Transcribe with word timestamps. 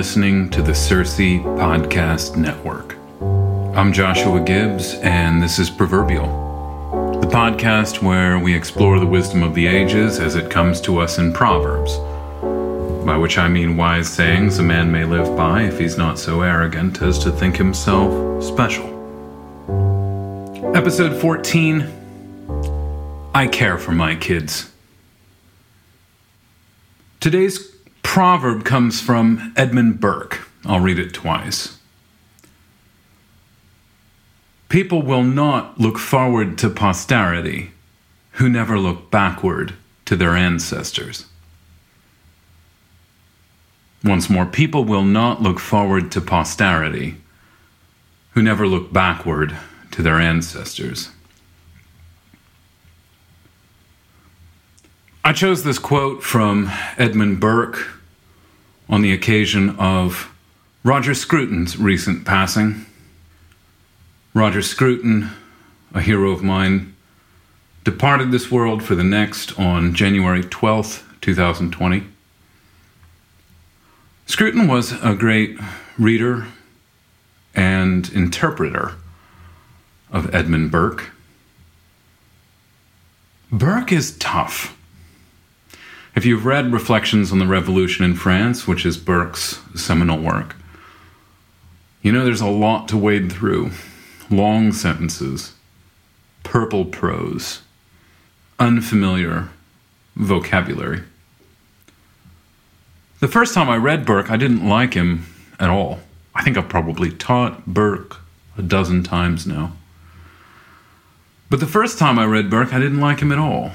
Listening 0.00 0.48
to 0.48 0.62
the 0.62 0.74
Circe 0.74 1.18
Podcast 1.18 2.34
Network. 2.34 2.96
I'm 3.76 3.92
Joshua 3.92 4.40
Gibbs, 4.40 4.94
and 5.02 5.42
this 5.42 5.58
is 5.58 5.68
Proverbial, 5.68 7.20
the 7.20 7.26
podcast 7.26 8.02
where 8.02 8.38
we 8.38 8.54
explore 8.54 8.98
the 8.98 9.04
wisdom 9.04 9.42
of 9.42 9.54
the 9.54 9.66
ages 9.66 10.18
as 10.18 10.36
it 10.36 10.50
comes 10.50 10.80
to 10.80 11.00
us 11.00 11.18
in 11.18 11.34
Proverbs, 11.34 11.98
by 13.04 13.14
which 13.18 13.36
I 13.36 13.48
mean 13.48 13.76
wise 13.76 14.08
sayings 14.08 14.58
a 14.58 14.62
man 14.62 14.90
may 14.90 15.04
live 15.04 15.36
by 15.36 15.64
if 15.64 15.78
he's 15.78 15.98
not 15.98 16.18
so 16.18 16.40
arrogant 16.40 17.02
as 17.02 17.18
to 17.18 17.30
think 17.30 17.58
himself 17.58 18.42
special. 18.42 18.86
Episode 20.74 21.20
14 21.20 21.86
I 23.34 23.46
Care 23.48 23.76
for 23.76 23.92
My 23.92 24.16
Kids. 24.16 24.72
Today's 27.20 27.79
proverb 28.10 28.64
comes 28.64 29.00
from 29.00 29.52
Edmund 29.56 30.00
Burke. 30.00 30.48
I'll 30.64 30.80
read 30.80 30.98
it 30.98 31.14
twice. 31.14 31.78
People 34.68 35.00
will 35.00 35.22
not 35.22 35.78
look 35.78 35.96
forward 35.96 36.58
to 36.58 36.70
posterity 36.70 37.70
who 38.32 38.48
never 38.48 38.80
look 38.80 39.12
backward 39.12 39.74
to 40.06 40.16
their 40.16 40.34
ancestors. 40.34 41.26
Once 44.02 44.28
more, 44.28 44.44
people 44.44 44.84
will 44.84 45.04
not 45.04 45.40
look 45.40 45.60
forward 45.60 46.10
to 46.10 46.20
posterity 46.20 47.14
who 48.32 48.42
never 48.42 48.66
look 48.66 48.92
backward 48.92 49.56
to 49.92 50.02
their 50.02 50.18
ancestors. 50.18 51.10
I 55.24 55.32
chose 55.32 55.62
this 55.62 55.78
quote 55.78 56.24
from 56.24 56.72
Edmund 56.98 57.38
Burke 57.38 57.99
on 58.90 59.02
the 59.02 59.12
occasion 59.12 59.70
of 59.78 60.34
Roger 60.82 61.14
Scruton's 61.14 61.78
recent 61.78 62.26
passing. 62.26 62.84
Roger 64.34 64.60
Scruton, 64.60 65.30
a 65.94 66.00
hero 66.00 66.32
of 66.32 66.42
mine, 66.42 66.94
departed 67.84 68.32
this 68.32 68.50
world 68.50 68.82
for 68.82 68.96
the 68.96 69.04
next 69.04 69.58
on 69.58 69.94
January 69.94 70.42
12th, 70.42 71.02
2020. 71.20 72.04
Scruton 74.26 74.66
was 74.66 74.92
a 75.02 75.14
great 75.14 75.58
reader 75.96 76.48
and 77.54 78.08
interpreter 78.10 78.94
of 80.10 80.34
Edmund 80.34 80.70
Burke. 80.70 81.10
Burke 83.52 83.92
is 83.92 84.16
tough. 84.18 84.76
If 86.16 86.24
you've 86.26 86.44
read 86.44 86.72
Reflections 86.72 87.30
on 87.30 87.38
the 87.38 87.46
Revolution 87.46 88.04
in 88.04 88.14
France, 88.14 88.66
which 88.66 88.84
is 88.84 88.96
Burke's 88.96 89.60
seminal 89.76 90.18
work, 90.18 90.56
you 92.02 92.10
know 92.10 92.24
there's 92.24 92.40
a 92.40 92.48
lot 92.48 92.88
to 92.88 92.96
wade 92.96 93.30
through. 93.30 93.70
Long 94.28 94.72
sentences, 94.72 95.54
purple 96.42 96.84
prose, 96.84 97.62
unfamiliar 98.58 99.48
vocabulary. 100.16 101.02
The 103.20 103.28
first 103.28 103.54
time 103.54 103.68
I 103.68 103.76
read 103.76 104.06
Burke, 104.06 104.30
I 104.30 104.36
didn't 104.36 104.68
like 104.68 104.94
him 104.94 105.26
at 105.58 105.70
all. 105.70 106.00
I 106.34 106.42
think 106.42 106.56
I've 106.56 106.68
probably 106.68 107.10
taught 107.10 107.66
Burke 107.66 108.16
a 108.56 108.62
dozen 108.62 109.02
times 109.02 109.46
now. 109.46 109.72
But 111.50 111.60
the 111.60 111.66
first 111.66 111.98
time 111.98 112.18
I 112.18 112.24
read 112.24 112.48
Burke, 112.48 112.72
I 112.72 112.78
didn't 112.78 113.00
like 113.00 113.20
him 113.20 113.32
at 113.32 113.38
all. 113.38 113.72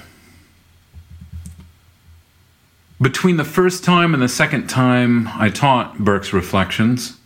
Between 3.02 3.36
the 3.36 3.44
first 3.44 3.84
time 3.84 4.14
and 4.14 4.24
the 4.24 4.30
second 4.30 4.68
time 4.68 5.28
I 5.28 5.50
taught 5.50 6.00
Burke's 6.00 6.32
Reflections, 6.32 7.18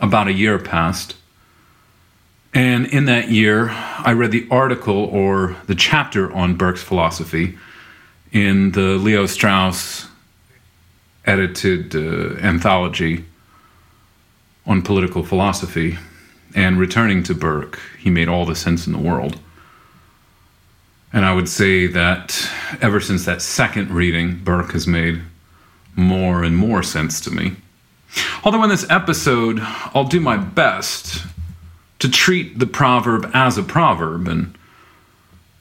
about 0.00 0.28
a 0.28 0.32
year 0.32 0.58
passed. 0.58 1.16
And 2.54 2.86
in 2.86 3.04
that 3.06 3.30
year, 3.30 3.70
I 3.70 4.12
read 4.12 4.30
the 4.30 4.46
article 4.50 5.04
or 5.06 5.56
the 5.66 5.74
chapter 5.74 6.32
on 6.32 6.54
Burke's 6.54 6.82
philosophy 6.82 7.58
in 8.32 8.72
the 8.72 8.96
Leo 8.96 9.26
Strauss 9.26 10.06
edited 11.24 11.94
uh, 11.94 12.36
anthology 12.40 13.24
on 14.66 14.82
political 14.82 15.22
philosophy. 15.22 15.98
And 16.54 16.78
returning 16.78 17.22
to 17.24 17.34
Burke, 17.34 17.78
he 17.98 18.08
made 18.08 18.28
all 18.28 18.46
the 18.46 18.54
sense 18.54 18.86
in 18.86 18.92
the 18.92 18.98
world. 18.98 19.38
And 21.12 21.24
I 21.24 21.34
would 21.34 21.48
say 21.48 21.86
that 21.86 22.50
ever 22.80 23.00
since 23.00 23.24
that 23.24 23.42
second 23.42 23.90
reading, 23.90 24.40
Burke 24.42 24.72
has 24.72 24.86
made 24.86 25.22
more 25.96 26.42
and 26.44 26.56
more 26.56 26.82
sense 26.82 27.20
to 27.22 27.30
me. 27.30 27.56
Although 28.44 28.62
in 28.64 28.70
this 28.70 28.88
episode, 28.88 29.58
I'll 29.60 30.04
do 30.04 30.20
my 30.20 30.36
best 30.36 31.24
to 31.98 32.08
treat 32.08 32.58
the 32.58 32.66
proverb 32.66 33.30
as 33.34 33.58
a 33.58 33.62
proverb 33.62 34.28
and 34.28 34.56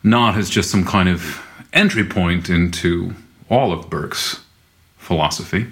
not 0.04 0.38
as 0.38 0.50
just 0.50 0.72
some 0.72 0.86
kind 0.86 1.10
of 1.10 1.44
entry 1.74 2.04
point 2.04 2.50
into 2.50 3.14
all 3.50 3.72
of 3.72 3.90
Burke's 3.90 4.42
philosophy. 4.98 5.68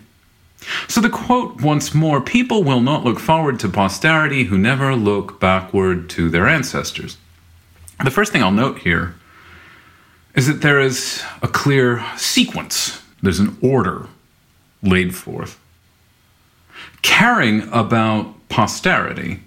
So 0.88 1.00
the 1.00 1.10
quote 1.10 1.62
once 1.62 1.94
more 1.94 2.22
people 2.22 2.64
will 2.64 2.82
not 2.82 3.04
look 3.04 3.20
forward 3.20 3.60
to 3.60 3.70
posterity 3.70 4.46
who 4.46 4.58
never 4.58 4.96
look 4.96 5.40
backward 5.40 6.10
to 6.12 6.30
their 6.30 6.48
ancestors. 6.48 7.18
The 8.04 8.12
first 8.12 8.32
thing 8.32 8.44
I'll 8.44 8.52
note 8.52 8.80
here 8.80 9.16
is 10.36 10.48
that 10.48 10.62
there 10.62 10.80
is 10.80 11.24
a 11.42 11.48
clear 11.48 12.06
sequence, 12.18 13.02
there's 13.22 13.40
an 13.40 13.58
order 13.62 14.08
laid 14.84 15.16
forth. 15.16 15.60
Caring 17.02 17.68
about 17.72 18.34
posterity 18.50 19.42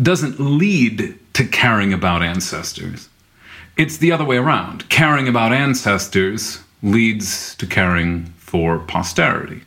doesn't 0.00 0.40
lead 0.40 1.18
to 1.34 1.44
caring 1.46 1.92
about 1.92 2.22
ancestors. 2.22 3.08
It's 3.76 3.96
the 3.98 4.12
other 4.12 4.24
way 4.24 4.36
around. 4.36 4.88
Caring 4.88 5.28
about 5.28 5.52
ancestors 5.52 6.60
leads 6.82 7.54
to 7.56 7.66
caring 7.66 8.26
for 8.38 8.78
posterity. 8.78 9.62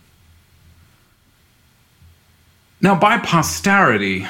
Now, 2.81 2.95
by 2.95 3.17
posterity, 3.17 4.27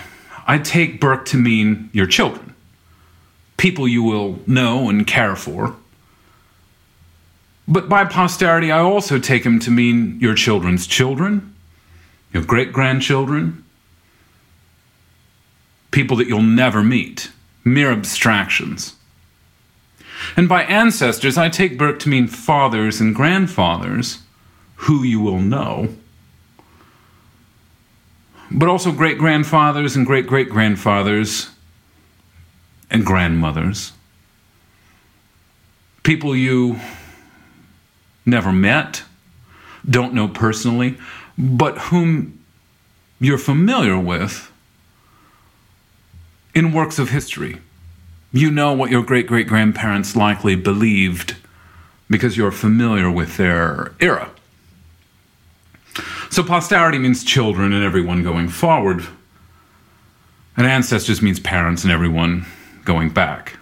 I 0.47 0.59
take 0.59 1.01
Burke 1.01 1.25
to 1.27 1.37
mean 1.37 1.89
your 1.91 2.05
children, 2.05 2.54
people 3.57 3.87
you 3.87 4.03
will 4.03 4.39
know 4.45 4.89
and 4.89 5.07
care 5.07 5.35
for. 5.35 5.75
But 7.67 7.89
by 7.89 8.05
posterity, 8.05 8.71
I 8.71 8.79
also 8.79 9.17
take 9.17 9.45
him 9.45 9.59
to 9.61 9.71
mean 9.71 10.19
your 10.19 10.35
children's 10.35 10.85
children, 10.85 11.55
your 12.31 12.43
great 12.43 12.71
grandchildren, 12.71 13.63
people 15.91 16.17
that 16.17 16.27
you'll 16.27 16.41
never 16.41 16.83
meet, 16.83 17.31
mere 17.63 17.91
abstractions. 17.91 18.95
And 20.37 20.47
by 20.47 20.63
ancestors, 20.63 21.37
I 21.37 21.49
take 21.49 21.77
Burke 21.77 21.99
to 21.99 22.09
mean 22.09 22.27
fathers 22.27 22.99
and 22.99 23.15
grandfathers 23.15 24.19
who 24.75 25.03
you 25.03 25.19
will 25.19 25.39
know, 25.39 25.89
but 28.51 28.69
also 28.69 28.91
great 28.91 29.17
grandfathers 29.17 29.95
and 29.95 30.05
great 30.05 30.27
great 30.27 30.49
grandfathers 30.49 31.49
and 32.89 33.05
grandmothers. 33.05 33.93
People 36.03 36.35
you 36.35 36.79
never 38.25 38.51
met, 38.51 39.03
don't 39.89 40.13
know 40.13 40.27
personally, 40.27 40.97
but 41.37 41.77
whom 41.77 42.43
you're 43.19 43.37
familiar 43.37 43.97
with 43.97 44.51
in 46.53 46.71
works 46.71 46.99
of 46.99 47.09
history. 47.09 47.59
You 48.31 48.51
know 48.51 48.73
what 48.73 48.91
your 48.91 49.03
great 49.03 49.27
great 49.27 49.47
grandparents 49.47 50.15
likely 50.15 50.55
believed 50.55 51.35
because 52.09 52.37
you're 52.37 52.51
familiar 52.51 53.09
with 53.09 53.37
their 53.37 53.93
era. 53.99 54.29
So 56.29 56.43
posterity 56.43 56.97
means 56.97 57.23
children 57.23 57.71
and 57.71 57.83
everyone 57.83 58.23
going 58.23 58.49
forward, 58.49 59.05
and 60.57 60.67
ancestors 60.67 61.21
means 61.21 61.39
parents 61.39 61.83
and 61.83 61.91
everyone 61.91 62.45
going 62.85 63.09
back. 63.09 63.57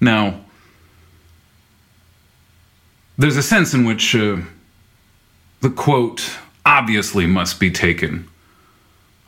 Now, 0.00 0.40
there's 3.18 3.36
a 3.36 3.42
sense 3.42 3.74
in 3.74 3.84
which 3.84 4.14
uh, 4.16 4.38
the 5.60 5.70
quote 5.70 6.38
obviously 6.64 7.26
must 7.26 7.60
be 7.60 7.70
taken 7.70 8.26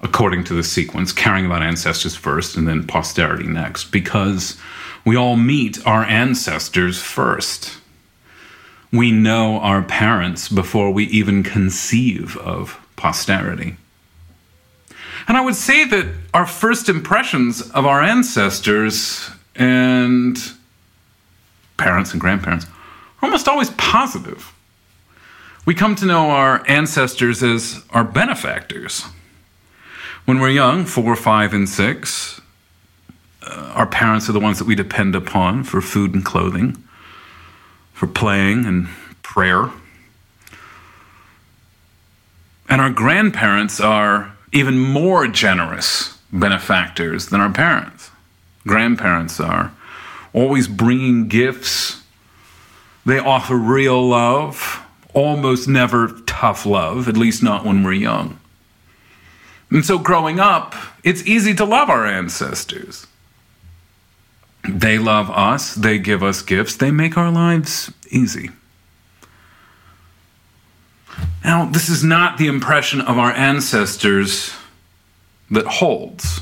according 0.03 0.45
to 0.45 0.55
the 0.55 0.65
sequence, 0.65 1.13
caring 1.13 1.47
about 1.47 1.63
ancestors 1.63 2.17
first 2.17 2.57
and 2.57 2.67
then 2.67 2.87
posterity 2.87 3.47
next, 3.47 3.93
because 3.93 4.57
we 5.05 5.17
all 5.17 5.37
meet 5.37 5.85
our 5.87 6.05
ancestors 6.05 7.01
first. 7.01 7.79
We 8.93 9.13
know 9.13 9.59
our 9.61 9.83
parents 9.83 10.49
before 10.49 10.91
we 10.91 11.05
even 11.05 11.43
conceive 11.43 12.37
of 12.39 12.79
posterity. 12.97 13.77
And 15.29 15.37
I 15.37 15.41
would 15.41 15.55
say 15.55 15.85
that 15.85 16.07
our 16.35 16.47
first 16.47 16.89
impressions 16.89 17.71
of 17.71 17.87
our 17.87 18.03
ancestors 18.03 19.31
and 19.55 20.37
parents 21.77 22.13
and 22.13 22.21
grandparents 22.21 22.67
are 22.67 23.27
almost 23.27 23.49
always 23.49 23.71
positive. 23.71 24.53
We 25.65 25.75
come 25.75 25.95
to 25.97 26.07
know 26.07 26.31
our 26.31 26.65
ancestors 26.69 27.43
as 27.43 27.83
our 27.91 28.05
benefactors. 28.05 29.05
When 30.25 30.41
we're 30.41 30.51
young, 30.51 30.85
four, 30.85 31.15
five, 31.15 31.53
and 31.53 31.69
six, 31.69 32.41
uh, 33.45 33.73
our 33.75 33.87
parents 33.87 34.29
are 34.29 34.33
the 34.33 34.41
ones 34.41 34.59
that 34.59 34.67
we 34.67 34.75
depend 34.75 35.15
upon 35.15 35.65
for 35.65 35.81
food 35.81 36.15
and 36.15 36.25
clothing, 36.25 36.83
for 37.93 38.07
playing 38.07 38.65
and 38.67 38.89
prayer. 39.23 39.71
And 42.69 42.81
our 42.81 42.91
grandparents 42.91 43.81
are 43.81 44.32
even 44.53 44.79
more 44.79 45.27
generous 45.27 46.19
benefactors 46.33 47.27
than 47.27 47.41
our 47.41 47.51
parents. 47.51 48.11
Grandparents 48.67 49.41
are 49.41 49.73
always 50.33 50.69
bringing 50.69 51.29
gifts. 51.29 52.03
They 53.05 53.19
offer 53.19 53.57
real 53.57 54.09
love, 54.09 54.83
almost 55.15 55.69
never 55.69 56.21
tough 56.27 56.65
love, 56.65 57.09
at 57.09 57.17
least 57.17 57.43
not 57.43 57.65
when 57.65 57.83
we're 57.83 57.93
young. 57.93 58.39
And 59.71 59.85
so 59.85 59.99
growing 59.99 60.39
up, 60.39 60.75
it's 61.03 61.27
easy 61.27 61.55
to 61.55 61.65
love 61.65 61.89
our 61.89 62.07
ancestors. 62.07 63.07
They 64.69 64.99
love 64.99 65.29
us, 65.31 65.75
they 65.75 65.99
give 65.99 66.23
us 66.23 66.43
gifts, 66.43 66.77
they 66.77 66.91
make 66.91 67.17
our 67.17 67.31
lives 67.31 67.91
easy. 68.11 68.51
Now, 71.45 71.67
this 71.67 71.89
is 71.89 72.05
not 72.05 72.39
the 72.39 72.47
impression 72.47 73.01
of 73.01 73.19
our 73.19 73.33
ancestors 73.33 74.55
that 75.51 75.67
holds. 75.67 76.41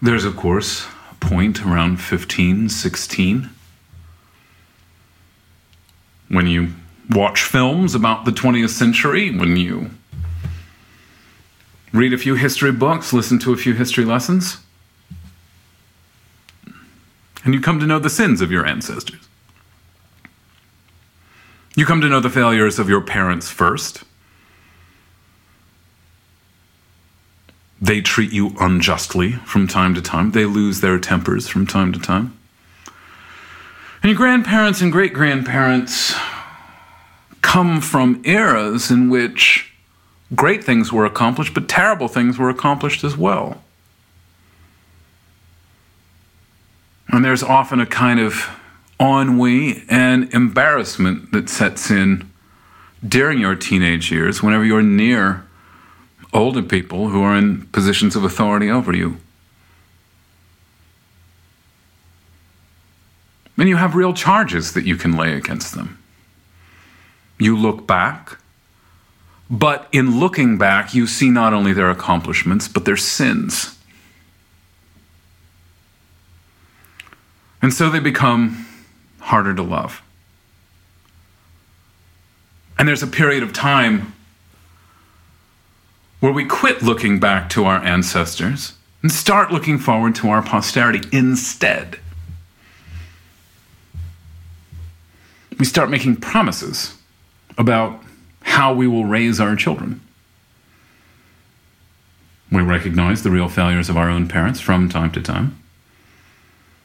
There's, 0.00 0.24
of 0.24 0.36
course, 0.36 0.86
a 1.10 1.14
point 1.16 1.64
around 1.64 2.00
15, 2.00 2.68
16 2.68 3.50
when 6.28 6.46
you 6.46 6.68
watch 7.10 7.42
films 7.42 7.94
about 7.94 8.24
the 8.24 8.30
20th 8.30 8.70
century, 8.70 9.36
when 9.36 9.56
you 9.56 9.90
read 11.92 12.12
a 12.12 12.18
few 12.18 12.34
history 12.34 12.72
books, 12.72 13.12
listen 13.12 13.38
to 13.40 13.52
a 13.52 13.56
few 13.56 13.74
history 13.74 14.04
lessons, 14.04 14.58
and 17.44 17.54
you 17.54 17.60
come 17.60 17.80
to 17.80 17.86
know 17.86 17.98
the 17.98 18.10
sins 18.10 18.40
of 18.40 18.52
your 18.52 18.66
ancestors. 18.66 19.27
You 21.78 21.86
come 21.86 22.00
to 22.00 22.08
know 22.08 22.18
the 22.18 22.28
failures 22.28 22.80
of 22.80 22.88
your 22.88 23.00
parents 23.00 23.50
first. 23.50 24.02
They 27.80 28.00
treat 28.00 28.32
you 28.32 28.56
unjustly 28.58 29.34
from 29.46 29.68
time 29.68 29.94
to 29.94 30.02
time. 30.02 30.32
They 30.32 30.44
lose 30.44 30.80
their 30.80 30.98
tempers 30.98 31.46
from 31.46 31.68
time 31.68 31.92
to 31.92 32.00
time. 32.00 32.36
And 34.02 34.10
your 34.10 34.16
grandparents 34.16 34.80
and 34.80 34.90
great 34.90 35.14
grandparents 35.14 36.16
come 37.42 37.80
from 37.80 38.22
eras 38.24 38.90
in 38.90 39.08
which 39.08 39.72
great 40.34 40.64
things 40.64 40.92
were 40.92 41.06
accomplished, 41.06 41.54
but 41.54 41.68
terrible 41.68 42.08
things 42.08 42.38
were 42.38 42.50
accomplished 42.50 43.04
as 43.04 43.16
well. 43.16 43.62
And 47.06 47.24
there's 47.24 47.44
often 47.44 47.78
a 47.78 47.86
kind 47.86 48.18
of 48.18 48.57
ennui 49.00 49.84
and 49.88 50.32
embarrassment 50.34 51.32
that 51.32 51.48
sets 51.48 51.90
in 51.90 52.30
during 53.06 53.38
your 53.38 53.54
teenage 53.54 54.10
years 54.10 54.42
whenever 54.42 54.64
you're 54.64 54.82
near 54.82 55.44
older 56.32 56.62
people 56.62 57.08
who 57.08 57.22
are 57.22 57.36
in 57.36 57.66
positions 57.66 58.16
of 58.16 58.24
authority 58.24 58.70
over 58.70 58.94
you. 58.94 59.18
And 63.56 63.68
you 63.68 63.76
have 63.76 63.94
real 63.94 64.12
charges 64.12 64.72
that 64.74 64.84
you 64.84 64.96
can 64.96 65.16
lay 65.16 65.34
against 65.34 65.74
them. 65.74 65.98
You 67.38 67.56
look 67.56 67.86
back, 67.86 68.38
but 69.50 69.88
in 69.90 70.20
looking 70.20 70.58
back, 70.58 70.94
you 70.94 71.06
see 71.06 71.30
not 71.30 71.52
only 71.52 71.72
their 71.72 71.90
accomplishments, 71.90 72.68
but 72.68 72.84
their 72.84 72.96
sins. 72.96 73.76
And 77.60 77.72
so 77.74 77.90
they 77.90 77.98
become 77.98 78.67
harder 79.28 79.54
to 79.54 79.62
love. 79.62 80.02
And 82.78 82.88
there's 82.88 83.02
a 83.02 83.06
period 83.06 83.42
of 83.42 83.52
time 83.52 84.14
where 86.20 86.32
we 86.32 86.46
quit 86.46 86.82
looking 86.82 87.20
back 87.20 87.50
to 87.50 87.66
our 87.66 87.84
ancestors 87.84 88.72
and 89.02 89.12
start 89.12 89.52
looking 89.52 89.78
forward 89.78 90.14
to 90.16 90.30
our 90.30 90.40
posterity 90.40 91.06
instead. 91.12 91.98
We 95.58 95.66
start 95.66 95.90
making 95.90 96.16
promises 96.16 96.96
about 97.58 98.02
how 98.42 98.72
we 98.72 98.86
will 98.86 99.04
raise 99.04 99.40
our 99.40 99.56
children. 99.56 100.00
We 102.50 102.62
recognize 102.62 103.22
the 103.22 103.30
real 103.30 103.50
failures 103.50 103.90
of 103.90 103.96
our 103.98 104.08
own 104.08 104.26
parents 104.26 104.58
from 104.58 104.88
time 104.88 105.12
to 105.12 105.20
time. 105.20 105.62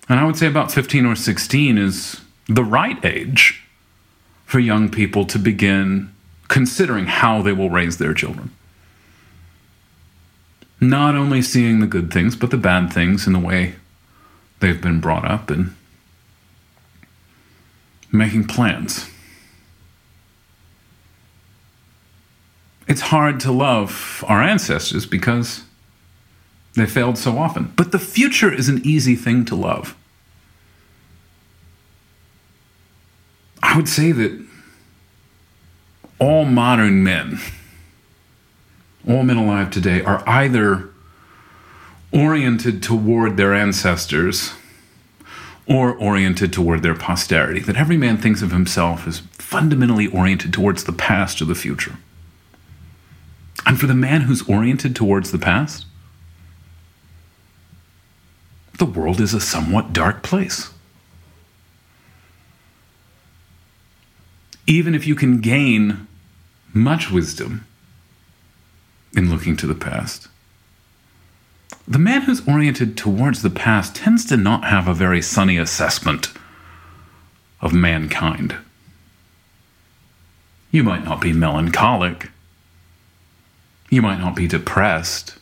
And 0.10 0.20
I 0.20 0.26
would 0.26 0.36
say 0.36 0.48
about 0.48 0.74
15 0.74 1.06
or 1.06 1.16
16 1.16 1.78
is 1.78 2.20
the 2.48 2.64
right 2.64 3.04
age 3.06 3.64
for 4.46 4.60
young 4.60 4.90
people 4.90 5.26
to 5.26 5.40
begin 5.40 6.14
considering 6.48 7.08
how 7.08 7.42
they 7.42 7.54
will 7.54 7.70
raise 7.70 7.98
their 7.98 8.14
children. 8.14 8.52
Not 10.80 11.16
only 11.16 11.42
seeing 11.42 11.80
the 11.80 11.88
good 11.88 12.12
things, 12.12 12.36
but 12.36 12.52
the 12.52 12.58
bad 12.58 12.92
things 12.92 13.26
in 13.26 13.34
the 13.34 13.40
way 13.40 13.76
they've 14.60 14.82
been 14.82 15.00
brought 15.00 15.26
up 15.26 15.50
and 15.50 15.76
making 18.12 18.46
plans. 18.46 19.10
It's 22.88 23.02
hard 23.02 23.40
to 23.42 23.52
love 23.52 24.24
our 24.28 24.44
ancestors 24.44 25.06
because 25.06 25.64
they 26.76 26.86
failed 26.86 27.18
so 27.18 27.38
often. 27.38 27.72
But 27.76 27.92
the 27.92 28.00
future 28.00 28.54
is 28.54 28.70
an 28.70 28.82
easy 28.84 29.16
thing 29.16 29.46
to 29.46 29.56
love. 29.56 29.96
I 33.74 33.76
would 33.76 33.90
say 33.90 34.12
that 34.12 34.40
all 36.20 36.46
modern 36.46 37.04
men, 37.04 37.40
all 39.08 39.24
men 39.24 39.38
alive 39.38 39.72
today, 39.72 40.00
are 40.04 40.24
either 40.30 40.92
oriented 42.12 42.84
toward 42.84 43.36
their 43.36 43.52
ancestors 43.56 44.54
or 45.66 45.92
oriented 45.96 46.54
toward 46.54 46.84
their 46.84 46.94
posterity, 46.94 47.62
that 47.62 47.76
every 47.76 47.98
man 47.98 48.18
thinks 48.18 48.44
of 48.44 48.52
himself 48.52 49.08
as 49.08 49.22
fundamentally 49.32 50.06
oriented 50.06 50.54
towards 50.54 50.84
the 50.84 50.94
past 50.94 51.42
or 51.42 51.46
the 51.46 51.56
future. 51.56 51.96
And 53.66 53.80
for 53.80 53.88
the 53.88 53.96
man 53.96 54.22
who's 54.22 54.48
oriented 54.48 54.96
towards 54.96 55.32
the 55.32 55.40
past, 55.40 55.88
the 58.78 58.86
world 58.86 59.20
is 59.20 59.34
a 59.34 59.42
somewhat 59.42 59.94
dark 59.94 60.22
place. 60.22 60.73
Even 64.66 64.96
if 64.96 65.06
you 65.06 65.16
can 65.16 65.42
gain 65.42 66.08
much 66.74 67.12
wisdom 67.12 67.66
in 69.16 69.30
looking 69.30 69.58
to 69.58 69.68
the 69.68 69.76
past, 69.76 70.28
the 71.88 72.00
man 72.00 72.22
who's 72.22 72.48
oriented 72.48 72.96
towards 72.96 73.42
the 73.42 73.50
past 73.50 73.96
tends 73.96 74.26
to 74.26 74.38
not 74.38 74.64
have 74.66 74.88
a 74.88 74.94
very 74.94 75.22
sunny 75.22 75.58
assessment 75.58 76.32
of 77.62 77.74
mankind. 77.74 78.56
You 80.72 80.84
might 80.84 81.04
not 81.04 81.22
be 81.22 81.34
melancholic. 81.34 82.30
You 83.90 84.02
might 84.02 84.20
not 84.20 84.36
be 84.36 84.48
depressed. 84.48 85.38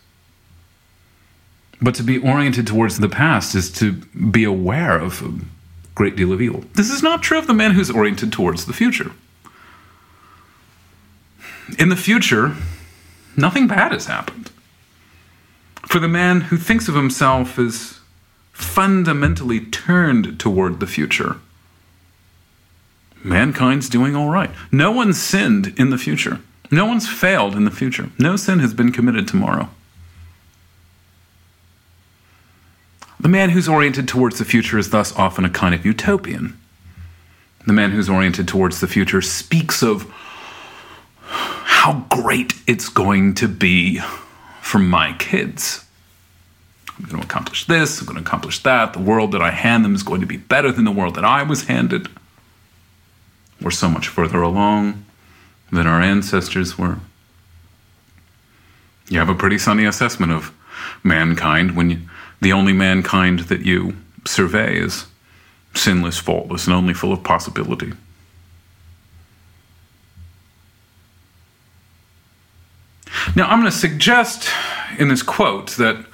But 1.82 1.96
to 1.96 2.04
be 2.04 2.18
oriented 2.18 2.68
towards 2.68 3.00
the 3.00 3.10
past 3.10 3.56
is 3.56 3.72
to 3.74 3.94
be 3.94 4.44
aware 4.44 4.98
of 4.98 5.44
great 5.96 6.16
deal 6.16 6.32
of 6.32 6.42
evil. 6.42 6.64
This 6.74 6.90
is 6.90 7.04
not 7.04 7.22
true 7.22 7.38
of 7.38 7.48
the 7.48 7.54
man 7.54 7.72
who's 7.72 7.92
oriented 7.92 8.32
towards 8.32 8.66
the 8.66 8.74
future. 8.74 9.12
In 11.78 11.90
the 11.90 11.96
future, 11.96 12.56
nothing 13.38 13.68
bad 13.68 13.92
has 13.92 14.08
happened. 14.08 14.52
For 15.88 16.00
the 16.00 16.08
man 16.08 16.42
who 16.42 16.58
thinks 16.58 16.88
of 16.88 16.96
himself 16.96 17.58
as 17.58 18.00
fundamentally 18.52 19.60
turned 19.60 20.40
toward 20.40 20.80
the 20.80 20.88
future, 20.88 21.38
mankind's 23.24 23.90
doing 23.90 24.16
all 24.16 24.30
right. 24.30 24.52
No 24.72 24.92
one's 24.92 25.22
sinned 25.22 25.74
in 25.78 25.90
the 25.90 25.98
future. 25.98 26.40
No 26.70 26.86
one's 26.86 27.10
failed 27.10 27.56
in 27.56 27.66
the 27.66 27.72
future. 27.72 28.10
No 28.18 28.36
sin 28.36 28.60
has 28.60 28.74
been 28.74 28.92
committed 28.92 29.28
tomorrow. 29.28 29.70
The 33.22 33.30
man 33.30 33.52
who's 33.52 33.70
oriented 33.70 34.08
towards 34.08 34.40
the 34.40 34.46
future 34.46 34.80
is 34.80 34.90
thus 34.90 35.16
often 35.16 35.46
a 35.46 35.50
kind 35.50 35.76
of 35.76 35.86
utopian. 35.86 36.58
The 37.68 37.74
man 37.74 37.92
who's 37.92 38.10
oriented 38.10 38.48
towards 38.48 38.80
the 38.80 38.88
future 38.88 39.22
speaks 39.22 39.84
of 39.84 40.12
how 41.28 42.08
great 42.10 42.54
it's 42.66 42.90
going 42.90 43.36
to 43.36 43.48
be 43.48 44.02
for 44.60 44.80
my 44.80 45.14
kids. 45.20 45.86
I'm 46.98 47.06
going 47.06 47.22
to 47.22 47.28
accomplish 47.28 47.66
this, 47.66 48.00
I'm 48.00 48.08
going 48.08 48.18
to 48.18 48.28
accomplish 48.28 48.64
that. 48.64 48.94
The 48.94 49.00
world 49.00 49.34
that 49.34 49.42
I 49.42 49.52
hand 49.52 49.86
them 49.86 49.94
is 49.94 50.02
going 50.02 50.22
to 50.22 50.28
be 50.28 50.38
better 50.38 50.72
than 50.72 50.86
the 50.86 50.92
world 50.92 51.14
that 51.14 51.26
I 51.26 51.44
was 51.44 51.66
handed. 51.66 52.08
We're 53.62 53.70
so 53.70 53.88
much 53.88 54.08
further 54.08 54.42
along 54.42 55.06
than 55.72 55.86
our 55.86 56.02
ancestors 56.02 56.76
were. 56.76 56.98
You 59.10 59.20
have 59.20 59.30
a 59.30 59.36
pretty 59.36 59.60
sunny 59.60 59.86
assessment 59.86 60.32
of 60.32 60.52
mankind 61.04 61.76
when 61.76 61.92
you 61.92 62.00
the 62.42 62.52
only 62.52 62.74
mankind 62.74 63.42
that 63.42 63.62
you 63.62 63.96
survey 64.26 64.78
is 64.78 65.06
sinless, 65.74 66.18
faultless, 66.18 66.66
and 66.66 66.76
only 66.76 66.94
full 66.94 67.14
of 67.14 67.24
possibility. 67.24 67.94
Now, 73.36 73.48
I'm 73.48 73.60
going 73.60 73.72
to 73.72 73.78
suggest 73.78 74.50
in 74.98 75.08
this 75.08 75.24
quote 75.24 75.72
that 75.72 76.06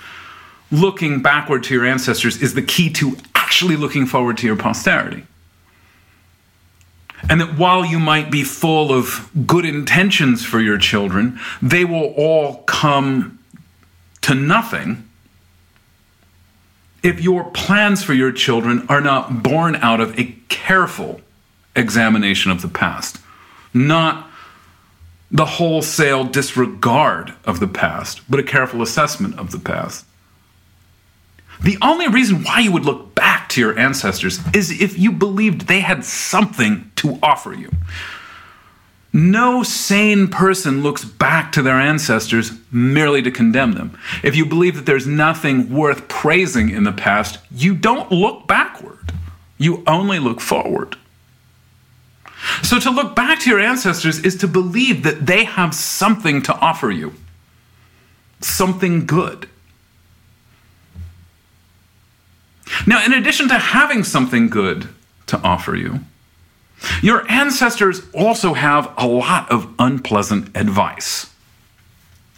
looking 0.71 1.21
backward 1.21 1.63
to 1.63 1.73
your 1.73 1.85
ancestors 1.85 2.41
is 2.41 2.53
the 2.53 2.61
key 2.61 2.91
to 2.93 3.17
actually 3.33 3.77
looking 3.77 4.05
forward 4.05 4.37
to 4.37 4.45
your 4.45 4.57
posterity. 4.57 5.25
And 7.29 7.41
that 7.41 7.57
while 7.57 7.85
you 7.85 7.97
might 7.97 8.29
be 8.29 8.43
full 8.43 8.91
of 8.91 9.29
good 9.47 9.65
intentions 9.65 10.45
for 10.45 10.59
your 10.59 10.77
children, 10.77 11.39
they 11.61 11.85
will 11.85 12.13
all 12.15 12.57
come 12.63 13.39
to 14.21 14.35
nothing 14.35 15.06
if 17.07 17.21
your 17.21 17.45
plans 17.51 18.03
for 18.03 18.13
your 18.13 18.33
children 18.33 18.85
are 18.89 18.99
not 18.99 19.41
born 19.41 19.77
out 19.77 20.01
of 20.01 20.19
a 20.19 20.35
careful 20.49 21.21
examination 21.73 22.51
of 22.51 22.61
the 22.61 22.67
past, 22.67 23.17
not 23.73 24.29
the 25.31 25.45
wholesale 25.45 26.25
disregard 26.25 27.33
of 27.45 27.61
the 27.61 27.67
past, 27.67 28.19
but 28.29 28.41
a 28.41 28.43
careful 28.43 28.81
assessment 28.81 29.39
of 29.39 29.51
the 29.51 29.59
past. 29.59 30.05
The 31.63 31.77
only 31.81 32.09
reason 32.09 32.43
why 32.43 32.59
you 32.59 32.73
would 32.73 32.85
look 32.85 33.15
back 33.15 33.47
to 33.49 33.61
your 33.61 33.79
ancestors 33.79 34.39
is 34.53 34.81
if 34.81 34.99
you 34.99 35.13
believed 35.13 35.67
they 35.67 35.79
had 35.79 36.03
something 36.03 36.91
to 36.97 37.17
offer 37.23 37.53
you. 37.53 37.71
No 39.13 39.63
sane 39.63 40.27
person 40.27 40.83
looks 40.83 41.05
back 41.05 41.51
to 41.53 41.61
their 41.61 41.79
ancestors 41.79 42.51
merely 42.71 43.21
to 43.21 43.31
condemn 43.31 43.73
them. 43.73 43.97
If 44.23 44.35
you 44.35 44.45
believe 44.45 44.75
that 44.75 44.85
there's 44.85 45.07
nothing 45.07 45.73
worth 45.73 46.07
praising 46.07 46.69
in 46.69 46.83
the 46.83 46.91
past, 46.91 47.39
you 47.49 47.73
don't 47.73 48.11
look 48.11 48.47
backward. 48.47 49.13
You 49.57 49.83
only 49.87 50.19
look 50.19 50.41
forward. 50.41 50.97
So 52.61 52.79
to 52.79 52.91
look 52.91 53.15
back 53.15 53.39
to 53.41 53.49
your 53.49 53.59
ancestors 53.59 54.19
is 54.19 54.35
to 54.37 54.47
believe 54.47 55.03
that 55.03 55.25
they 55.25 55.45
have 55.45 55.73
something 55.73 56.41
to 56.43 56.55
offer 56.55 56.91
you, 56.91 57.13
something 58.41 59.05
good. 59.05 59.49
Now, 62.85 63.03
in 63.03 63.13
addition 63.13 63.47
to 63.47 63.57
having 63.57 64.03
something 64.03 64.49
good 64.49 64.89
to 65.27 65.39
offer 65.39 65.75
you, 65.75 66.01
your 67.01 67.29
ancestors 67.29 68.01
also 68.13 68.53
have 68.53 68.93
a 68.97 69.07
lot 69.07 69.49
of 69.51 69.73
unpleasant 69.79 70.55
advice. 70.55 71.31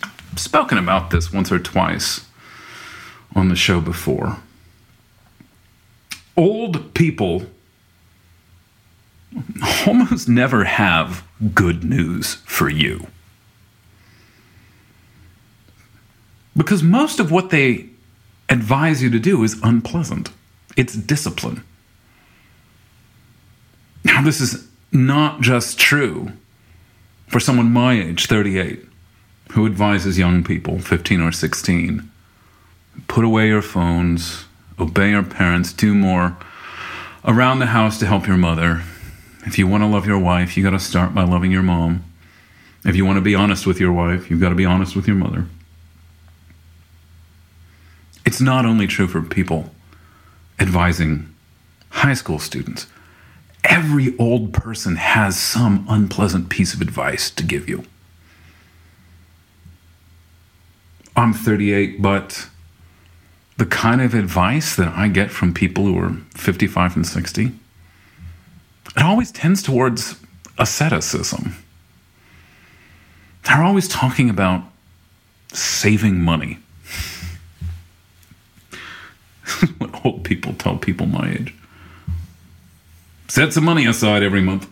I've 0.03 0.39
spoken 0.39 0.77
about 0.77 1.10
this 1.10 1.34
once 1.34 1.51
or 1.51 1.60
twice 1.60 2.25
on 3.36 3.50
the 3.50 3.55
show 3.55 3.79
before. 3.81 4.38
Old 6.38 6.93
people 6.93 7.48
almost 9.86 10.27
never 10.27 10.63
have 10.63 11.24
good 11.53 11.84
news 11.84 12.36
for 12.46 12.69
you. 12.69 13.08
Because 16.55 16.84
most 16.84 17.19
of 17.19 17.31
what 17.31 17.51
they 17.51 17.88
advise 18.50 19.03
you 19.03 19.10
to 19.12 19.19
do 19.19 19.43
is 19.43 19.60
unpleasant, 19.63 20.31
it's 20.75 20.96
discipline. 20.96 21.63
Now, 24.03 24.22
this 24.22 24.41
is 24.41 24.68
not 24.91 25.41
just 25.41 25.79
true 25.79 26.32
for 27.27 27.39
someone 27.39 27.72
my 27.72 27.94
age, 27.94 28.25
38, 28.25 28.86
who 29.51 29.65
advises 29.65 30.18
young 30.18 30.44
people, 30.44 30.79
15 30.79 31.22
or 31.22 31.32
16, 31.32 32.10
put 33.08 33.24
away 33.24 33.48
your 33.48 33.62
phones, 33.62 34.46
obey 34.79 35.12
your 35.12 35.24
parents, 35.24 35.74
do 35.74 35.94
more 35.94 36.38
around 37.25 37.60
the 37.60 37.68
house 37.68 38.00
to 38.00 38.06
help 38.06 38.25
your 38.25 38.38
mother. 38.38 38.82
If 39.46 39.58
you 39.58 39.68
want 39.68 39.84
to 39.84 39.88
love 39.88 40.06
your 40.06 40.20
wife, 40.20 40.58
you 40.58 40.63
got 40.63 40.72
to 40.72 40.79
start 40.79 41.13
by 41.13 41.24
loving 41.24 41.51
your 41.51 41.63
mom. 41.63 42.03
If 42.86 42.96
you 42.96 43.06
want 43.06 43.18
to 43.18 43.22
be 43.22 43.36
honest 43.36 43.65
with 43.65 43.79
your 43.79 43.91
wife, 43.91 44.29
you've 44.29 44.41
got 44.41 44.50
to 44.50 44.56
be 44.56 44.65
honest 44.65 44.96
with 44.96 45.08
your 45.08 45.15
mother. 45.15 45.46
It's 48.25 48.41
not 48.41 48.65
only 48.65 48.88
true 48.88 49.08
for 49.08 49.22
people 49.22 49.72
advising 50.60 51.34
high 51.89 52.13
school 52.13 52.39
students 52.39 52.88
every 53.63 54.18
old 54.18 54.54
person 54.54 54.96
has 54.96 55.38
some 55.39 55.86
unpleasant 55.89 56.50
piece 56.50 56.74
of 56.74 56.82
advice 56.82 57.30
to 57.32 57.44
give 57.44 57.68
you. 57.68 57.84
I'm 61.16 61.34
38, 61.34 62.01
but 62.01 62.48
the 63.58 63.66
kind 63.66 64.01
of 64.01 64.13
advice 64.13 64.75
that 64.78 64.94
I 64.96 65.10
get 65.10 65.32
from 65.32 65.54
people 65.54 65.84
who 65.84 66.00
are 66.00 66.13
55 66.36 66.96
and 66.96 67.06
60, 67.06 67.51
it 68.96 69.04
always 69.04 69.32
tends 69.32 69.62
towards 69.62 70.16
asceticism. 70.58 71.56
They're 73.44 73.63
always 73.63 73.88
talking 73.88 74.30
about 74.30 74.63
saving 75.51 76.22
money. 76.22 76.60
what 79.78 80.06
old 80.06 80.24
people 80.24 80.54
tell 80.54 80.78
people 80.78 81.06
my 81.06 81.32
age. 81.32 81.54
Set 83.30 83.54
some 83.54 83.64
money 83.64 83.86
aside 83.86 84.24
every 84.24 84.42
month. 84.42 84.68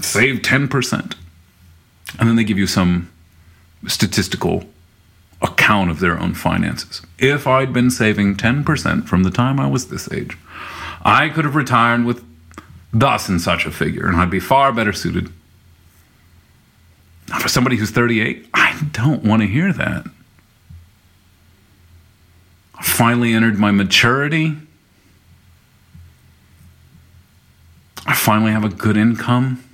Save 0.00 0.40
10%. 0.40 1.14
And 2.18 2.28
then 2.28 2.36
they 2.36 2.44
give 2.44 2.58
you 2.58 2.66
some 2.66 3.10
statistical 3.86 4.64
account 5.42 5.90
of 5.90 6.00
their 6.00 6.18
own 6.18 6.32
finances. 6.32 7.02
If 7.18 7.46
I'd 7.46 7.72
been 7.72 7.90
saving 7.90 8.36
10% 8.36 9.06
from 9.06 9.24
the 9.24 9.30
time 9.30 9.60
I 9.60 9.66
was 9.66 9.88
this 9.88 10.10
age, 10.10 10.38
I 11.02 11.28
could 11.28 11.44
have 11.44 11.54
retired 11.54 12.04
with 12.04 12.24
thus 12.94 13.28
and 13.28 13.40
such 13.40 13.66
a 13.66 13.70
figure, 13.70 14.06
and 14.06 14.16
I'd 14.16 14.30
be 14.30 14.40
far 14.40 14.72
better 14.72 14.92
suited. 14.92 15.30
Now, 17.28 17.40
for 17.40 17.48
somebody 17.48 17.76
who's 17.76 17.90
38, 17.90 18.48
I 18.54 18.88
don't 18.92 19.22
want 19.22 19.42
to 19.42 19.48
hear 19.48 19.72
that. 19.72 20.06
I 22.74 22.82
finally 22.82 23.34
entered 23.34 23.58
my 23.58 23.70
maturity 23.70 24.56
I 28.12 28.14
finally 28.14 28.52
have 28.52 28.62
a 28.62 28.68
good 28.68 28.98
income. 28.98 29.64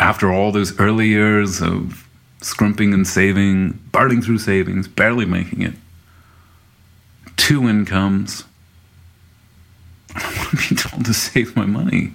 After 0.00 0.32
all 0.32 0.50
those 0.50 0.76
early 0.80 1.06
years 1.06 1.62
of 1.62 2.08
scrimping 2.40 2.92
and 2.92 3.06
saving, 3.06 3.78
burning 3.92 4.20
through 4.20 4.38
savings, 4.38 4.88
barely 4.88 5.24
making 5.24 5.62
it, 5.62 5.74
two 7.36 7.68
incomes. 7.68 8.42
I 10.16 10.22
don't 10.22 10.36
want 10.38 10.50
to 10.50 10.74
be 10.74 10.74
told 10.74 11.04
to 11.04 11.14
save 11.14 11.54
my 11.54 11.66
money. 11.66 12.10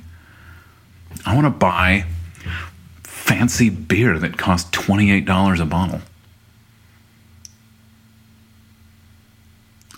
I 1.26 1.34
want 1.34 1.46
to 1.46 1.50
buy 1.50 2.04
fancy 3.04 3.70
beer 3.70 4.20
that 4.20 4.38
costs 4.38 4.70
$28 4.78 5.62
a 5.62 5.66
bottle. 5.66 6.02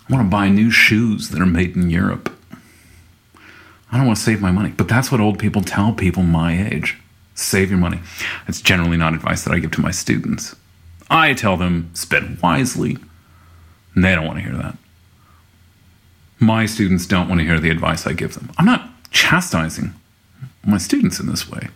I 0.08 0.12
want 0.12 0.24
to 0.24 0.30
buy 0.30 0.48
new 0.48 0.70
shoes 0.70 1.30
that 1.30 1.42
are 1.42 1.46
made 1.46 1.74
in 1.74 1.90
Europe. 1.90 2.30
I 3.94 3.96
don't 3.96 4.06
want 4.06 4.18
to 4.18 4.24
save 4.24 4.40
my 4.40 4.50
money, 4.50 4.70
but 4.76 4.88
that's 4.88 5.12
what 5.12 5.20
old 5.20 5.38
people 5.38 5.62
tell 5.62 5.92
people 5.92 6.24
my 6.24 6.68
age. 6.68 6.98
Save 7.36 7.70
your 7.70 7.78
money. 7.78 8.00
It's 8.48 8.60
generally 8.60 8.96
not 8.96 9.14
advice 9.14 9.44
that 9.44 9.54
I 9.54 9.60
give 9.60 9.70
to 9.70 9.80
my 9.80 9.92
students. 9.92 10.56
I 11.08 11.32
tell 11.32 11.56
them 11.56 11.90
spend 11.94 12.42
wisely, 12.42 12.98
and 13.94 14.04
they 14.04 14.16
don't 14.16 14.26
want 14.26 14.40
to 14.40 14.44
hear 14.44 14.56
that. 14.56 14.76
My 16.40 16.66
students 16.66 17.06
don't 17.06 17.28
want 17.28 17.40
to 17.40 17.46
hear 17.46 17.60
the 17.60 17.70
advice 17.70 18.04
I 18.04 18.14
give 18.14 18.34
them. 18.34 18.50
I'm 18.58 18.64
not 18.64 18.90
chastising 19.12 19.94
my 20.66 20.78
students 20.78 21.20
in 21.20 21.26
this 21.26 21.48
way. 21.48 21.68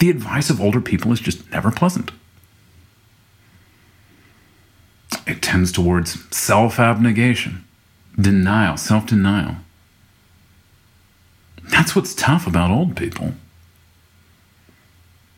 The 0.00 0.10
advice 0.10 0.50
of 0.50 0.60
older 0.60 0.82
people 0.82 1.12
is 1.12 1.20
just 1.20 1.50
never 1.50 1.70
pleasant. 1.70 2.10
It 5.26 5.40
tends 5.40 5.72
towards 5.72 6.22
self 6.36 6.78
abnegation, 6.78 7.64
denial, 8.20 8.76
self 8.76 9.06
denial. 9.06 9.56
That's 11.70 11.94
what's 11.94 12.14
tough 12.14 12.46
about 12.46 12.70
old 12.70 12.96
people. 12.96 13.34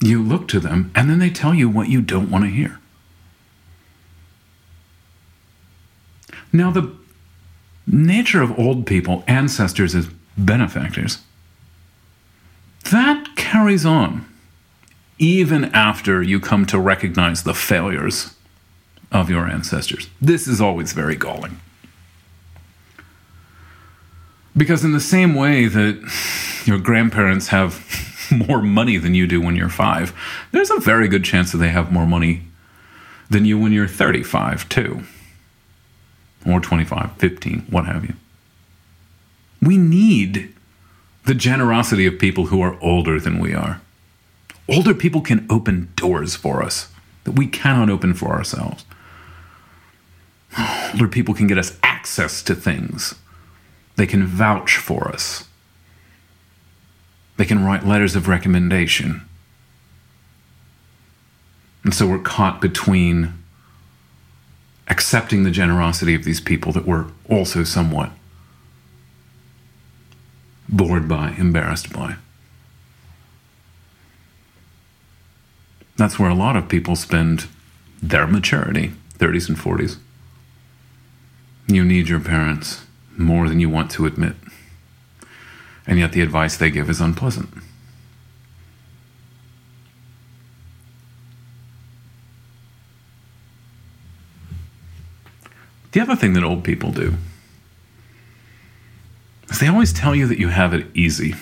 You 0.01 0.23
look 0.23 0.49
to 0.49 0.61
them 0.61 0.91
and 0.95 1.11
then 1.11 1.19
they 1.19 1.31
tell 1.31 1.55
you 1.55 1.69
what 1.69 1.89
you 1.89 2.01
don't 2.01 2.31
want 2.31 2.45
to 2.45 2.51
hear. 2.51 2.79
Now, 6.53 6.71
the 6.71 6.93
nature 7.87 8.43
of 8.43 8.59
old 8.59 8.87
people, 8.87 9.23
ancestors 9.27 9.95
as 9.95 10.09
benefactors, 10.37 11.19
that 12.91 13.37
carries 13.37 13.85
on 13.85 14.27
even 15.19 15.67
after 15.67 16.23
you 16.23 16.41
come 16.41 16.65
to 16.67 16.79
recognize 16.79 17.43
the 17.43 17.55
failures 17.55 18.35
of 19.13 19.29
your 19.29 19.47
ancestors. 19.47 20.09
This 20.21 20.49
is 20.49 20.61
always 20.61 20.93
very 20.93 21.15
galling. 21.15 21.61
Because, 24.57 24.85
in 24.85 24.92
the 24.92 25.00
same 25.00 25.35
way 25.35 25.66
that 25.66 26.62
your 26.66 26.78
grandparents 26.78 27.49
have 27.49 27.85
more 28.49 28.62
money 28.62 28.97
than 28.97 29.14
you 29.14 29.26
do 29.26 29.40
when 29.40 29.57
you're 29.57 29.69
five, 29.69 30.12
there's 30.52 30.71
a 30.71 30.80
very 30.80 31.09
good 31.09 31.25
chance 31.25 31.52
that 31.52 31.59
they 31.59 31.69
have 31.69 31.92
more 31.92 32.07
money 32.07 32.42
than 33.28 33.45
you 33.45 33.59
when 33.59 33.73
you're 33.73 33.87
35, 33.87 34.69
too. 34.69 35.02
Or 36.47 36.61
25, 36.61 37.12
15, 37.12 37.66
what 37.71 37.87
have 37.87 38.04
you. 38.04 38.14
We 39.62 39.76
need 39.76 40.54
the 41.26 41.35
generosity 41.35 42.07
of 42.07 42.19
people 42.19 42.47
who 42.47 42.62
are 42.62 42.78
older 42.80 43.21
than 43.21 43.38
we 43.38 43.54
are. 43.54 43.80
Older 44.69 44.95
people 44.95 45.21
can 45.21 45.47
open 45.50 45.92
doors 45.97 46.35
for 46.35 46.62
us 46.62 46.88
that 47.25 47.33
we 47.33 47.47
cannot 47.47 47.90
open 47.90 48.14
for 48.14 48.30
ourselves. 48.30 48.85
Older 50.92 51.09
people 51.09 51.35
can 51.35 51.47
get 51.47 51.59
us 51.59 51.78
access 51.83 52.42
to 52.42 52.54
things. 52.54 53.14
They 54.00 54.07
can 54.07 54.25
vouch 54.25 54.78
for 54.78 55.09
us. 55.09 55.45
They 57.37 57.44
can 57.44 57.62
write 57.62 57.87
letters 57.87 58.16
of 58.16 58.29
recommendation. 58.29 59.29
And 61.85 61.92
so 61.92 62.07
we're 62.07 62.18
caught 62.18 62.62
between 62.62 63.35
accepting 64.88 65.42
the 65.42 65.51
generosity 65.51 66.14
of 66.14 66.25
these 66.25 66.40
people 66.40 66.72
that 66.72 66.87
we're 66.87 67.09
also 67.29 67.62
somewhat 67.62 68.11
bored 70.66 71.07
by, 71.07 71.35
embarrassed 71.37 71.92
by. 71.92 72.16
That's 75.98 76.18
where 76.18 76.31
a 76.31 76.35
lot 76.35 76.57
of 76.57 76.70
people 76.70 76.96
spend 76.96 77.48
their 78.03 78.27
maturity, 78.27 78.92
30s 79.18 79.51
and 79.51 79.59
40s. 79.59 79.98
You 81.66 81.85
need 81.85 82.09
your 82.09 82.20
parents 82.20 82.87
more 83.20 83.48
than 83.48 83.61
you 83.61 83.68
want 83.68 83.90
to 83.92 84.06
admit. 84.06 84.35
And 85.87 85.98
yet 85.98 86.12
the 86.12 86.20
advice 86.20 86.56
they 86.56 86.70
give 86.70 86.88
is 86.88 87.00
unpleasant. 87.00 87.50
The 95.92 96.00
other 96.00 96.14
thing 96.14 96.35
that 96.35 96.44
old 96.44 96.62
people 96.62 96.92
do 96.92 97.14
is 99.48 99.59
they 99.59 99.66
always 99.66 99.92
tell 99.92 100.14
you 100.14 100.26
that 100.28 100.38
you 100.38 100.48
have 100.48 100.72
it 100.72 100.87
easy. 100.94 101.35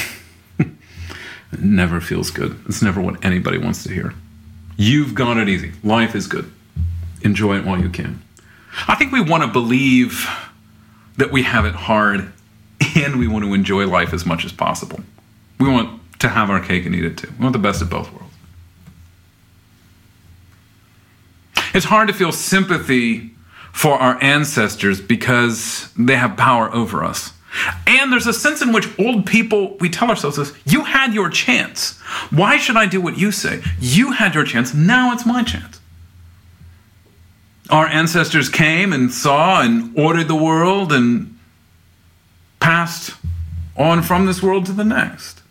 it 0.58 1.60
never 1.60 2.00
feels 2.00 2.30
good. 2.30 2.60
It's 2.66 2.82
never 2.82 3.00
what 3.00 3.24
anybody 3.24 3.56
wants 3.56 3.82
to 3.84 3.94
hear. 3.94 4.12
You've 4.76 5.14
got 5.14 5.38
it 5.38 5.48
easy. 5.48 5.72
Life 5.82 6.14
is 6.14 6.26
good. 6.26 6.52
Enjoy 7.22 7.56
it 7.56 7.64
while 7.64 7.80
you 7.80 7.88
can. 7.88 8.22
I 8.86 8.94
think 8.94 9.12
we 9.12 9.22
want 9.22 9.42
to 9.42 9.48
believe 9.48 10.28
that 11.16 11.30
we 11.30 11.42
have 11.42 11.64
it 11.64 11.74
hard 11.74 12.32
and 12.96 13.18
we 13.18 13.28
want 13.28 13.44
to 13.44 13.54
enjoy 13.54 13.86
life 13.86 14.12
as 14.12 14.26
much 14.26 14.44
as 14.44 14.52
possible. 14.52 15.00
We 15.58 15.68
want 15.68 16.00
to 16.20 16.28
have 16.28 16.50
our 16.50 16.60
cake 16.60 16.86
and 16.86 16.94
eat 16.94 17.04
it 17.04 17.18
too. 17.18 17.32
We 17.38 17.42
want 17.44 17.52
the 17.52 17.58
best 17.58 17.82
of 17.82 17.90
both 17.90 18.12
worlds. 18.12 18.34
It's 21.74 21.86
hard 21.86 22.08
to 22.08 22.14
feel 22.14 22.32
sympathy 22.32 23.30
for 23.72 23.94
our 23.98 24.22
ancestors 24.22 25.00
because 25.00 25.92
they 25.98 26.16
have 26.16 26.36
power 26.36 26.74
over 26.74 27.04
us. 27.04 27.32
And 27.86 28.12
there's 28.12 28.26
a 28.26 28.32
sense 28.32 28.62
in 28.62 28.72
which 28.72 28.88
old 28.98 29.26
people, 29.26 29.76
we 29.78 29.88
tell 29.90 30.08
ourselves 30.08 30.36
this 30.36 30.52
you 30.64 30.84
had 30.84 31.14
your 31.14 31.28
chance. 31.28 31.98
Why 32.30 32.56
should 32.58 32.76
I 32.76 32.86
do 32.86 33.00
what 33.00 33.18
you 33.18 33.32
say? 33.32 33.62
You 33.78 34.12
had 34.12 34.34
your 34.34 34.44
chance. 34.44 34.74
Now 34.74 35.12
it's 35.12 35.26
my 35.26 35.42
chance. 35.42 35.80
Our 37.70 37.86
ancestors 37.86 38.48
came 38.48 38.92
and 38.92 39.12
saw 39.12 39.62
and 39.62 39.96
ordered 39.98 40.28
the 40.28 40.36
world 40.36 40.92
and 40.92 41.38
passed 42.60 43.14
on 43.76 44.02
from 44.02 44.26
this 44.26 44.42
world 44.42 44.66
to 44.66 44.72
the 44.72 44.84
next. 44.84 45.42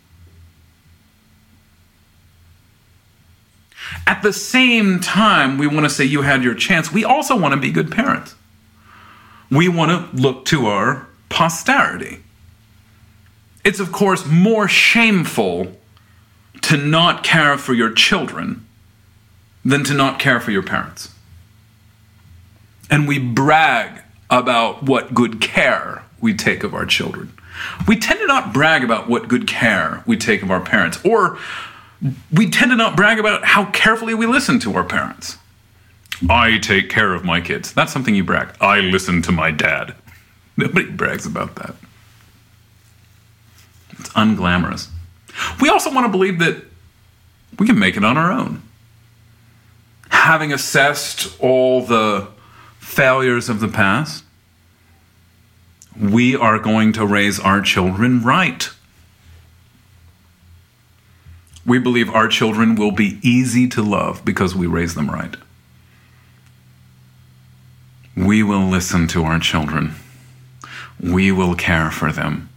At 4.06 4.22
the 4.22 4.32
same 4.32 5.00
time, 5.00 5.58
we 5.58 5.66
want 5.66 5.84
to 5.84 5.90
say 5.90 6.04
you 6.04 6.22
had 6.22 6.42
your 6.42 6.54
chance. 6.54 6.92
We 6.92 7.04
also 7.04 7.38
want 7.38 7.54
to 7.54 7.60
be 7.60 7.70
good 7.70 7.90
parents. 7.90 8.34
We 9.50 9.68
want 9.68 9.90
to 9.90 10.20
look 10.20 10.44
to 10.46 10.66
our 10.66 11.06
posterity. 11.28 12.20
It's, 13.64 13.80
of 13.80 13.92
course, 13.92 14.24
more 14.26 14.68
shameful 14.68 15.76
to 16.62 16.76
not 16.76 17.24
care 17.24 17.58
for 17.58 17.74
your 17.74 17.92
children 17.92 18.64
than 19.64 19.84
to 19.84 19.94
not 19.94 20.18
care 20.18 20.40
for 20.40 20.52
your 20.52 20.62
parents. 20.62 21.12
And 22.90 23.08
we 23.08 23.18
brag 23.18 24.02
about 24.30 24.82
what 24.82 25.14
good 25.14 25.40
care 25.40 26.04
we 26.20 26.34
take 26.34 26.64
of 26.64 26.74
our 26.74 26.86
children. 26.86 27.32
We 27.86 27.96
tend 27.96 28.20
to 28.20 28.26
not 28.26 28.52
brag 28.52 28.84
about 28.84 29.08
what 29.08 29.28
good 29.28 29.46
care 29.46 30.02
we 30.06 30.16
take 30.16 30.42
of 30.42 30.50
our 30.50 30.60
parents, 30.60 30.98
or 31.04 31.38
we 32.32 32.50
tend 32.50 32.70
to 32.70 32.76
not 32.76 32.96
brag 32.96 33.18
about 33.18 33.44
how 33.44 33.70
carefully 33.70 34.14
we 34.14 34.26
listen 34.26 34.58
to 34.60 34.74
our 34.74 34.84
parents. 34.84 35.38
I 36.28 36.58
take 36.58 36.88
care 36.88 37.14
of 37.14 37.24
my 37.24 37.40
kids. 37.40 37.72
That's 37.72 37.92
something 37.92 38.14
you 38.14 38.24
brag. 38.24 38.54
I 38.60 38.80
listen 38.80 39.22
to 39.22 39.32
my 39.32 39.50
dad. 39.50 39.94
Nobody 40.56 40.90
brags 40.90 41.26
about 41.26 41.56
that. 41.56 41.74
It's 43.98 44.08
unglamorous. 44.10 44.88
We 45.60 45.68
also 45.68 45.92
want 45.92 46.06
to 46.06 46.10
believe 46.10 46.38
that 46.38 46.62
we 47.58 47.66
can 47.66 47.78
make 47.78 47.96
it 47.96 48.04
on 48.04 48.16
our 48.16 48.32
own. 48.32 48.62
Having 50.08 50.52
assessed 50.52 51.38
all 51.40 51.82
the 51.82 52.28
failures 52.86 53.48
of 53.48 53.58
the 53.60 53.68
past, 53.68 54.24
we 56.00 56.36
are 56.36 56.58
going 56.58 56.92
to 56.92 57.04
raise 57.04 57.40
our 57.40 57.60
children 57.60 58.22
right. 58.22 58.70
We 61.66 61.80
believe 61.80 62.08
our 62.08 62.28
children 62.28 62.76
will 62.76 62.92
be 62.92 63.18
easy 63.22 63.66
to 63.70 63.82
love 63.82 64.24
because 64.24 64.54
we 64.54 64.68
raise 64.68 64.94
them 64.94 65.10
right. 65.10 65.36
We 68.16 68.44
will 68.44 68.66
listen 68.66 69.08
to 69.08 69.24
our 69.24 69.40
children. 69.40 69.96
We 71.00 71.32
will 71.32 71.56
care 71.56 71.90
for 71.90 72.12
them. 72.12 72.48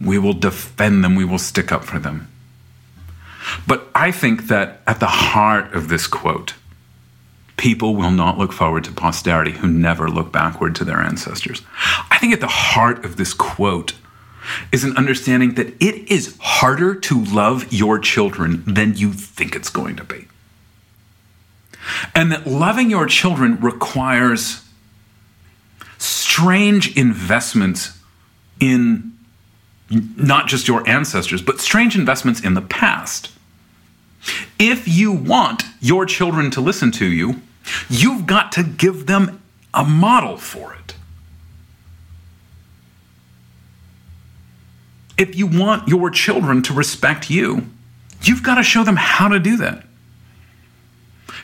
We 0.00 0.18
will 0.18 0.32
defend 0.32 1.04
them. 1.04 1.14
We 1.14 1.26
will 1.26 1.38
stick 1.38 1.70
up 1.70 1.84
for 1.84 1.98
them. 1.98 2.26
But 3.66 3.86
I 3.94 4.12
think 4.12 4.48
that 4.48 4.80
at 4.86 4.98
the 4.98 5.06
heart 5.06 5.74
of 5.74 5.88
this 5.88 6.06
quote 6.06 6.54
people 7.56 7.94
will 7.94 8.10
not 8.10 8.38
look 8.38 8.52
forward 8.52 8.84
to 8.84 8.92
posterity 8.92 9.52
who 9.52 9.68
never 9.68 10.08
look 10.08 10.32
backward 10.32 10.74
to 10.76 10.84
their 10.84 10.98
ancestors. 10.98 11.62
I 12.10 12.18
think 12.18 12.32
at 12.32 12.40
the 12.40 12.46
heart 12.46 13.04
of 13.04 13.16
this 13.16 13.34
quote 13.34 13.94
is 14.72 14.84
an 14.84 14.96
understanding 14.96 15.54
that 15.54 15.68
it 15.80 16.10
is 16.10 16.36
harder 16.40 16.94
to 16.94 17.24
love 17.24 17.72
your 17.72 17.98
children 17.98 18.64
than 18.66 18.96
you 18.96 19.12
think 19.12 19.54
it's 19.54 19.70
going 19.70 19.96
to 19.96 20.04
be. 20.04 20.26
And 22.14 22.32
that 22.32 22.46
loving 22.46 22.90
your 22.90 23.06
children 23.06 23.58
requires 23.60 24.64
strange 25.98 26.96
investments 26.96 27.98
in 28.60 29.12
not 29.90 30.46
just 30.46 30.68
your 30.68 30.88
ancestors, 30.88 31.42
but 31.42 31.60
strange 31.60 31.96
investments 31.96 32.40
in 32.40 32.54
the 32.54 32.62
past. 32.62 33.30
If 34.58 34.86
you 34.86 35.12
want 35.12 35.64
your 35.80 36.06
children 36.06 36.50
to 36.52 36.60
listen 36.60 36.92
to 36.92 37.06
you, 37.06 37.40
you've 37.88 38.26
got 38.26 38.52
to 38.52 38.62
give 38.62 39.06
them 39.06 39.42
a 39.74 39.84
model 39.84 40.36
for 40.36 40.74
it. 40.74 40.94
If 45.18 45.36
you 45.36 45.46
want 45.46 45.88
your 45.88 46.10
children 46.10 46.62
to 46.62 46.72
respect 46.72 47.30
you, 47.30 47.66
you've 48.22 48.42
got 48.42 48.56
to 48.56 48.62
show 48.62 48.84
them 48.84 48.96
how 48.96 49.28
to 49.28 49.38
do 49.38 49.56
that. 49.58 49.84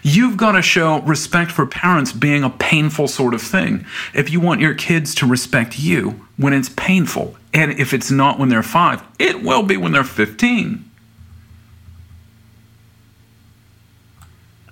You've 0.02 0.36
got 0.36 0.52
to 0.52 0.62
show 0.62 1.00
respect 1.00 1.50
for 1.50 1.66
parents 1.66 2.12
being 2.12 2.44
a 2.44 2.50
painful 2.50 3.08
sort 3.08 3.34
of 3.34 3.42
thing. 3.42 3.84
If 4.14 4.30
you 4.30 4.40
want 4.40 4.60
your 4.60 4.74
kids 4.74 5.14
to 5.16 5.26
respect 5.26 5.78
you 5.78 6.26
when 6.36 6.52
it's 6.52 6.68
painful, 6.68 7.36
and 7.52 7.72
if 7.72 7.92
it's 7.92 8.10
not 8.10 8.38
when 8.38 8.48
they're 8.48 8.62
five, 8.62 9.02
it 9.18 9.42
will 9.42 9.62
be 9.62 9.76
when 9.76 9.92
they're 9.92 10.04
15. 10.04 10.87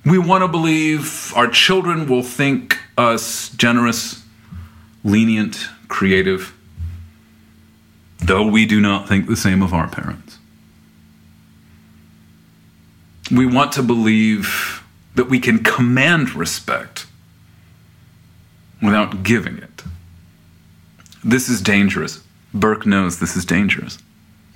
We 0.07 0.19
want 0.19 0.45
to 0.45 0.49
believe 0.49 1.33
our 1.35 1.49
children 1.49 2.09
will 2.09 2.23
think 2.23 2.79
us 2.97 3.49
generous, 3.51 4.23
lenient, 5.03 5.69
creative, 5.89 6.55
though 8.19 8.47
we 8.47 8.67
do 8.67 8.81
not 8.81 9.09
think 9.09 9.27
the 9.27 9.37
same 9.37 9.63
of 9.63 9.75
our 9.75 9.89
parents. 9.89 10.39
We 13.33 13.47
want 13.47 13.73
to 13.73 13.83
believe 13.83 14.85
that 15.17 15.29
we 15.29 15.41
can 15.41 15.65
command 15.65 16.37
respect 16.37 17.07
without 18.81 19.25
giving 19.25 19.59
it. 19.59 19.83
This 21.25 21.49
is 21.49 21.61
dangerous. 21.61 22.23
Burke 22.55 22.87
knows 22.87 23.19
this 23.19 23.37
is 23.37 23.45
dangerous. 23.45 23.99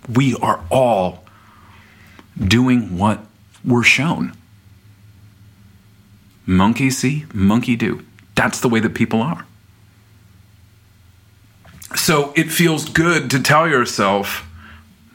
We 0.09 0.37
are 0.37 0.65
all 0.71 1.25
doing 2.39 2.97
what 2.97 3.27
we're 3.65 3.83
shown. 3.83 4.37
Monkey 6.47 6.91
see, 6.91 7.27
monkey 7.33 7.77
do. 7.77 8.05
That's 8.35 8.61
the 8.61 8.69
way 8.69 8.81
that 8.81 8.95
people 8.95 9.23
are. 9.23 9.47
So 11.97 12.33
it 12.37 12.51
feels 12.51 12.89
good 12.89 13.31
to 13.31 13.43
tell 13.43 13.69
yourself, 13.69 14.47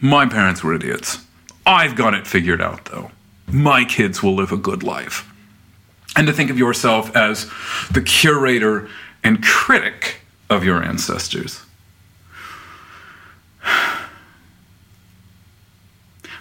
my 0.01 0.25
parents 0.27 0.63
were 0.63 0.73
idiots. 0.73 1.25
I've 1.65 1.95
got 1.95 2.13
it 2.13 2.27
figured 2.27 2.61
out, 2.61 2.85
though. 2.85 3.11
My 3.47 3.85
kids 3.85 4.21
will 4.21 4.35
live 4.35 4.51
a 4.51 4.57
good 4.57 4.83
life 4.83 5.31
and 6.15 6.27
to 6.27 6.33
think 6.33 6.49
of 6.49 6.57
yourself 6.57 7.15
as 7.15 7.49
the 7.91 8.01
curator 8.01 8.88
and 9.23 9.43
critic 9.43 10.21
of 10.49 10.63
your 10.63 10.83
ancestors. 10.83 11.61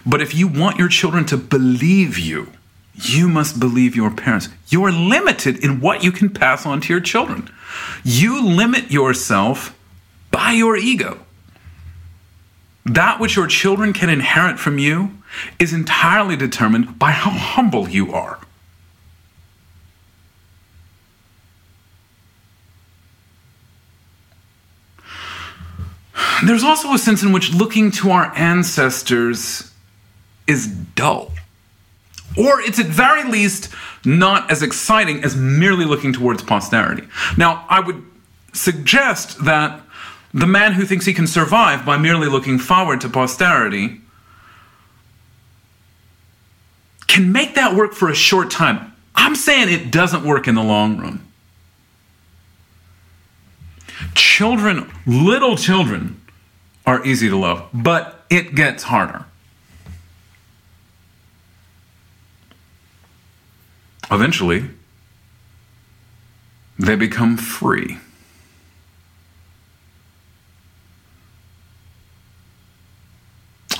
But 0.07 0.21
if 0.21 0.35
you 0.35 0.47
want 0.47 0.77
your 0.77 0.87
children 0.87 1.25
to 1.25 1.35
believe 1.35 2.19
you, 2.19 2.51
you 2.95 3.27
must 3.27 3.59
believe 3.59 3.95
your 3.95 4.11
parents. 4.11 4.49
You're 4.69 4.91
limited 4.91 5.63
in 5.63 5.81
what 5.81 6.03
you 6.03 6.11
can 6.11 6.29
pass 6.29 6.65
on 6.65 6.81
to 6.81 6.93
your 6.93 7.01
children. 7.01 7.49
You 8.03 8.45
limit 8.45 8.91
yourself 8.91 9.77
by 10.31 10.51
your 10.51 10.77
ego. 10.77 11.19
That 12.85 13.19
which 13.19 13.35
your 13.35 13.47
children 13.47 13.93
can 13.93 14.09
inherit 14.09 14.59
from 14.59 14.77
you 14.77 15.11
is 15.59 15.73
entirely 15.73 16.35
determined 16.35 16.99
by 16.99 17.11
how 17.11 17.31
humble 17.31 17.89
you 17.89 18.13
are. 18.13 18.39
There's 26.45 26.63
also 26.63 26.93
a 26.93 26.97
sense 26.97 27.23
in 27.23 27.31
which 27.31 27.53
looking 27.53 27.91
to 27.91 28.11
our 28.11 28.31
ancestors 28.35 29.71
is 30.47 30.67
dull. 30.67 31.31
Or 32.37 32.61
it's 32.61 32.79
at 32.79 32.87
very 32.87 33.23
least 33.23 33.71
not 34.03 34.51
as 34.51 34.61
exciting 34.61 35.23
as 35.23 35.35
merely 35.35 35.85
looking 35.85 36.13
towards 36.13 36.43
posterity. 36.43 37.07
Now, 37.37 37.65
I 37.69 37.79
would 37.79 38.03
suggest 38.53 39.45
that 39.45 39.81
the 40.33 40.47
man 40.47 40.73
who 40.73 40.85
thinks 40.85 41.05
he 41.05 41.13
can 41.13 41.27
survive 41.27 41.85
by 41.85 41.97
merely 41.97 42.27
looking 42.27 42.59
forward 42.59 43.01
to 43.01 43.09
posterity 43.09 44.01
can 47.07 47.31
make 47.31 47.55
that 47.55 47.75
work 47.75 47.93
for 47.93 48.09
a 48.09 48.15
short 48.15 48.51
time. 48.51 48.93
I'm 49.15 49.35
saying 49.35 49.69
it 49.69 49.91
doesn't 49.91 50.25
work 50.25 50.47
in 50.47 50.55
the 50.55 50.63
long 50.63 50.97
run. 50.99 51.25
Children, 54.13 54.91
little 55.05 55.55
children, 55.55 56.19
are 56.85 57.05
easy 57.05 57.29
to 57.29 57.37
love, 57.37 57.67
but 57.73 58.25
it 58.29 58.55
gets 58.55 58.83
harder. 58.83 59.25
Eventually, 64.11 64.69
they 66.77 66.95
become 66.95 67.37
free. 67.37 67.97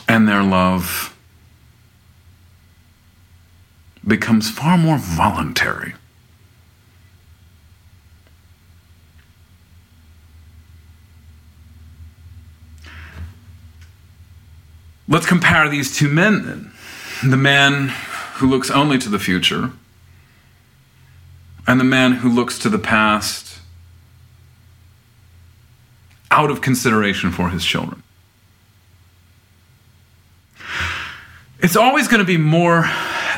And 0.07 0.27
their 0.27 0.43
love 0.43 1.15
becomes 4.07 4.49
far 4.49 4.77
more 4.77 4.97
voluntary. 4.97 5.95
Let's 15.07 15.25
compare 15.25 15.69
these 15.69 15.95
two 15.95 16.07
men 16.07 16.45
then. 16.45 16.71
The 17.29 17.37
man 17.37 17.89
who 18.35 18.49
looks 18.49 18.71
only 18.71 18.97
to 18.97 19.09
the 19.09 19.19
future, 19.19 19.71
and 21.67 21.79
the 21.79 21.85
man 21.85 22.13
who 22.13 22.29
looks 22.29 22.59
to 22.59 22.69
the 22.69 22.79
past 22.79 23.59
out 26.31 26.51
of 26.51 26.61
consideration 26.61 27.31
for 27.31 27.49
his 27.49 27.63
children. 27.63 28.03
It's 31.59 31.75
always 31.75 32.07
going 32.07 32.19
to 32.19 32.25
be 32.25 32.37
more 32.37 32.85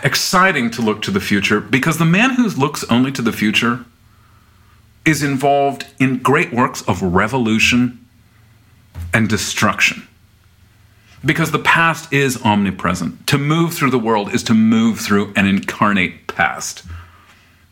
exciting 0.03 0.71
to 0.71 0.81
look 0.81 1.01
to 1.03 1.11
the 1.11 1.19
future 1.19 1.61
because 1.61 1.97
the 1.97 2.05
man 2.05 2.31
who 2.31 2.49
looks 2.49 2.83
only 2.85 3.11
to 3.13 3.21
the 3.21 3.31
future 3.31 3.85
is 5.05 5.23
involved 5.23 5.85
in 5.99 6.17
great 6.17 6.51
works 6.51 6.81
of 6.83 7.01
revolution 7.01 8.05
and 9.13 9.29
destruction 9.29 10.07
because 11.23 11.51
the 11.51 11.59
past 11.59 12.11
is 12.11 12.41
omnipresent. 12.43 13.27
To 13.27 13.37
move 13.37 13.73
through 13.73 13.91
the 13.91 13.99
world 13.99 14.33
is 14.33 14.43
to 14.43 14.53
move 14.53 14.99
through 14.99 15.33
an 15.35 15.45
incarnate 15.45 16.27
past. 16.27 16.83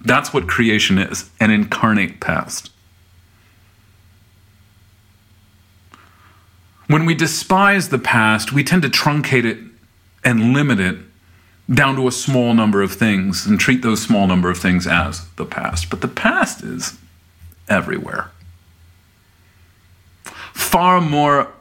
That's 0.05 0.33
what 0.33 0.47
creation 0.47 0.97
is 0.99 1.29
an 1.39 1.49
incarnate 1.51 2.19
past. 2.19 2.71
When 6.87 7.05
we 7.05 7.15
despise 7.15 7.89
the 7.89 7.97
past, 7.97 8.53
we 8.53 8.63
tend 8.63 8.83
to 8.83 8.89
truncate 8.89 9.45
it 9.45 9.57
and 10.23 10.53
limit 10.53 10.79
it 10.79 10.97
down 11.73 11.95
to 11.95 12.07
a 12.07 12.11
small 12.11 12.53
number 12.53 12.83
of 12.83 12.93
things 12.93 13.47
and 13.47 13.59
treat 13.59 13.81
those 13.81 14.01
small 14.01 14.27
number 14.27 14.51
of 14.51 14.59
things 14.59 14.85
as 14.85 15.27
the 15.37 15.45
past. 15.45 15.89
But 15.89 16.01
the 16.01 16.07
past 16.07 16.63
is 16.63 16.99
everywhere. 17.67 18.29
Far 20.53 21.01
more 21.01 21.51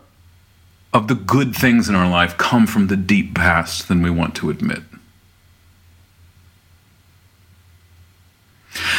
of 0.93 1.09
the 1.09 1.15
good 1.15 1.57
things 1.57 1.89
in 1.89 1.95
our 1.95 2.09
life 2.09 2.37
come 2.37 2.67
from 2.67 2.89
the 2.89 2.97
deep 2.97 3.35
past 3.35 3.89
than 3.89 4.03
we 4.03 4.11
want 4.11 4.35
to 4.37 4.51
admit. 4.51 4.83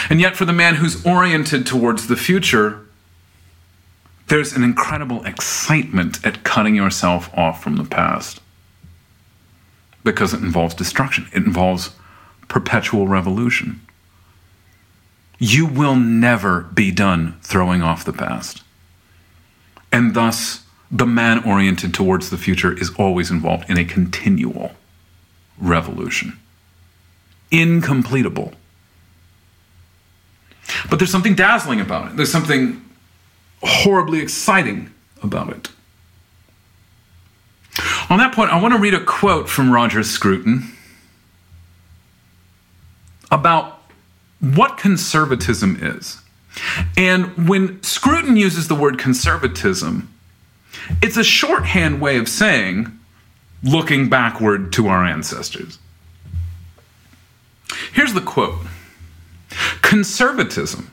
And 0.10 0.22
yet, 0.22 0.36
for 0.36 0.46
the 0.46 0.54
man 0.54 0.76
who's 0.76 1.06
oriented 1.06 1.66
towards 1.66 2.08
the 2.08 2.16
future, 2.16 2.86
there's 4.28 4.54
an 4.54 4.64
incredible 4.64 5.24
excitement 5.26 6.26
at 6.26 6.44
cutting 6.44 6.76
yourself 6.76 7.30
off 7.38 7.64
from 7.64 7.76
the 7.76 7.84
past 7.84 8.42
because 10.04 10.34
it 10.34 10.42
involves 10.42 10.76
destruction, 10.76 11.28
it 11.34 11.46
involves 11.46 11.96
perpetual 12.48 13.08
revolution. 13.08 13.82
You 15.38 15.66
will 15.66 15.96
never 15.96 16.62
be 16.62 16.92
done 16.92 17.38
throwing 17.42 17.82
off 17.82 18.06
the 18.06 18.14
past. 18.14 18.64
And 19.92 20.14
thus, 20.14 20.64
the 20.92 21.06
man 21.06 21.44
oriented 21.44 21.94
towards 21.94 22.30
the 22.30 22.38
future 22.38 22.72
is 22.72 22.92
always 22.98 23.32
involved 23.32 23.70
in 23.70 23.78
a 23.78 23.84
continual 23.84 24.72
revolution, 25.58 26.40
incompletable. 27.52 28.54
But 30.90 31.00
there's 31.00 31.12
something 31.12 31.36
dazzling 31.36 31.82
about 31.82 32.12
it. 32.12 32.18
There's 32.18 32.32
something 32.32 32.84
horribly 33.62 34.20
exciting 34.20 34.92
about 35.22 35.50
it. 35.50 35.70
On 38.10 38.20
that 38.20 38.34
point, 38.34 38.52
I 38.52 38.62
want 38.62 38.74
to 38.74 38.80
read 38.80 38.94
a 38.94 39.04
quote 39.04 39.50
from 39.50 39.72
Roger 39.72 40.04
Scruton 40.04 40.72
about 43.32 43.82
what 44.40 44.78
conservatism 44.78 45.80
is. 45.82 46.22
And 46.96 47.50
when 47.50 47.82
Scruton 47.84 48.38
uses 48.38 48.68
the 48.68 48.76
word 48.76 48.98
conservatism, 48.98 50.14
it's 51.02 51.18
a 51.18 51.24
shorthand 51.24 52.00
way 52.00 52.18
of 52.18 52.30
saying 52.30 52.98
looking 53.64 54.10
backward 54.10 54.72
to 54.74 54.88
our 54.88 55.04
ancestors. 55.04 55.80
Here's 57.92 58.14
the 58.14 58.22
quote 58.22 58.56
Conservatism 59.82 60.92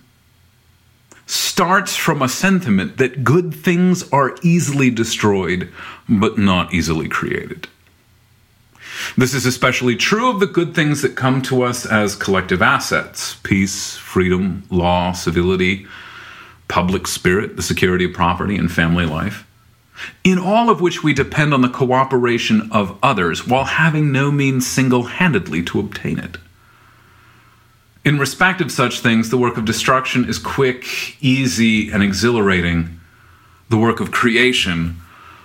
starts 1.27 1.96
from 1.96 2.20
a 2.20 2.29
sentiment 2.29 2.98
that 2.98 3.25
good 3.25 3.55
things 3.55 4.11
are 4.11 4.37
easily 4.42 4.90
destroyed, 4.90 5.70
but 6.09 6.38
not 6.38 6.75
easily 6.75 7.09
created. 7.09 7.68
This 9.16 9.35
is 9.35 9.46
especially 9.46 9.96
true 9.96 10.31
of 10.31 10.40
the 10.40 10.46
good 10.46 10.75
things 10.75 11.03
that 11.03 11.16
come 11.16 11.42
to 11.42 11.62
us 11.62 11.87
as 11.87 12.14
collective 12.14 12.62
assets 12.62 13.37
peace, 13.42 13.96
freedom, 13.96 14.64
law, 14.70 15.12
civility, 15.12 15.87
public 16.68 17.07
spirit, 17.07 17.57
the 17.57 17.62
security 17.62 18.05
of 18.05 18.12
property, 18.12 18.57
and 18.57 18.70
family 18.70 19.07
life. 19.07 19.46
In 20.25 20.38
all 20.38 20.68
of 20.68 20.81
which 20.81 21.03
we 21.03 21.12
depend 21.12 21.55
on 21.55 21.62
the 21.62 21.68
cooperation 21.68 22.70
of 22.72 22.98
others 23.03 23.46
while 23.46 23.64
having 23.64 24.11
no 24.11 24.31
means 24.31 24.66
single 24.66 25.05
handedly 25.05 25.62
to 25.64 25.81
obtain 25.81 26.18
it. 26.18 26.38
In 28.05 28.19
respect 28.19 28.61
of 28.61 28.73
such 28.73 29.01
things, 29.01 29.31
the 29.31 29.37
work 29.37 29.57
of 29.57 29.65
destruction 29.65 30.29
is 30.29 30.38
quick, 30.38 31.23
easy, 31.23 31.91
and 31.91 32.03
exhilarating. 32.03 33.01
The 33.69 33.79
work 33.79 34.01
of 34.01 34.11
creation, 34.11 34.97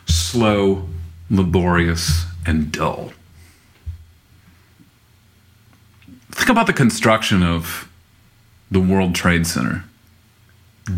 slow, 0.06 0.88
laborious, 1.30 2.26
and 2.46 2.72
dull. 2.72 3.14
Think 6.32 6.50
about 6.50 6.68
the 6.68 6.74
construction 6.74 7.44
of 7.44 7.90
the 8.72 8.80
World 8.80 9.14
Trade 9.14 9.46
Center. 9.46 9.84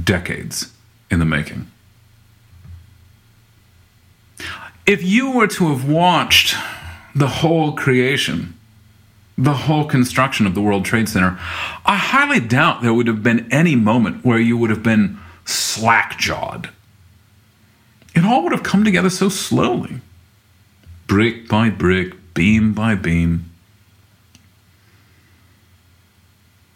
Decades 0.03 0.71
in 1.11 1.19
the 1.19 1.25
making. 1.25 1.69
If 4.85 5.03
you 5.03 5.31
were 5.31 5.47
to 5.47 5.69
have 5.69 5.87
watched 5.87 6.55
the 7.13 7.27
whole 7.27 7.73
creation, 7.73 8.58
the 9.39 9.53
whole 9.53 9.85
construction 9.85 10.45
of 10.45 10.53
the 10.53 10.61
World 10.61 10.83
Trade 10.83 11.07
Center, 11.07 11.39
I 11.85 11.95
highly 11.95 12.41
doubt 12.41 12.81
there 12.81 12.93
would 12.93 13.07
have 13.07 13.23
been 13.23 13.51
any 13.53 13.73
moment 13.73 14.25
where 14.25 14.37
you 14.37 14.57
would 14.57 14.69
have 14.69 14.83
been 14.83 15.17
slack 15.45 16.19
jawed. 16.19 16.69
It 18.13 18.25
all 18.25 18.43
would 18.43 18.51
have 18.51 18.63
come 18.63 18.83
together 18.83 19.09
so 19.09 19.29
slowly 19.29 20.01
brick 21.07 21.47
by 21.47 21.69
brick, 21.69 22.33
beam 22.33 22.73
by 22.73 22.95
beam. 22.95 23.49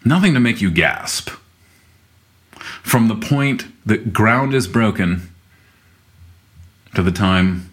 Nothing 0.06 0.34
to 0.34 0.40
make 0.40 0.62
you 0.62 0.72
gasp. 0.72 1.32
From 2.82 3.10
the 3.10 3.16
point 3.16 3.66
that 3.86 4.14
ground 4.14 4.54
is 4.54 4.68
broken 4.68 5.30
to 6.96 7.04
the 7.04 7.12
time 7.12 7.70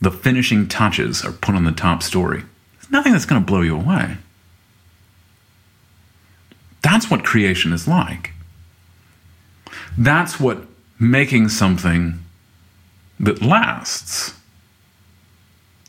the 0.00 0.10
finishing 0.10 0.68
touches 0.68 1.24
are 1.24 1.32
put 1.32 1.54
on 1.54 1.64
the 1.64 1.72
top 1.72 2.02
story 2.02 2.44
nothing 2.90 3.12
that's 3.12 3.24
going 3.24 3.40
to 3.40 3.46
blow 3.46 3.62
you 3.62 3.76
away. 3.76 4.16
That's 6.82 7.10
what 7.10 7.24
creation 7.24 7.72
is 7.72 7.88
like. 7.88 8.32
That's 9.96 10.38
what 10.40 10.62
making 10.98 11.48
something 11.48 12.24
that 13.20 13.42
lasts 13.42 14.34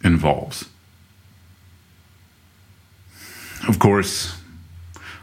involves. 0.03 0.65
Of 3.67 3.79
course, 3.79 4.37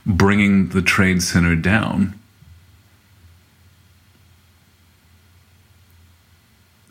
bringing 0.04 0.68
the 0.68 0.82
trade 0.82 1.22
center 1.22 1.56
down 1.56 2.18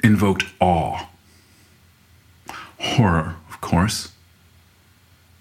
invoked 0.03 0.45
awe, 0.59 1.07
horror, 2.77 3.35
of 3.49 3.61
course 3.61 4.14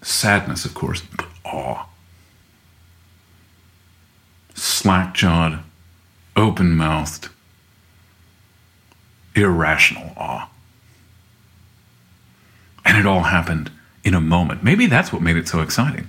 Sadness, 0.05 0.65
of 0.65 0.75
course, 0.75 1.01
but 1.01 1.25
awe. 1.43 1.87
Slack 4.53 5.15
jawed, 5.15 5.63
open 6.35 6.77
mouthed, 6.77 7.29
irrational 9.33 10.13
awe. 10.15 10.47
And 12.85 12.99
it 12.99 13.07
all 13.07 13.23
happened 13.23 13.71
in 14.03 14.13
a 14.13 14.21
moment. 14.21 14.63
Maybe 14.63 14.85
that's 14.85 15.11
what 15.11 15.23
made 15.23 15.37
it 15.37 15.47
so 15.47 15.61
exciting. 15.61 16.07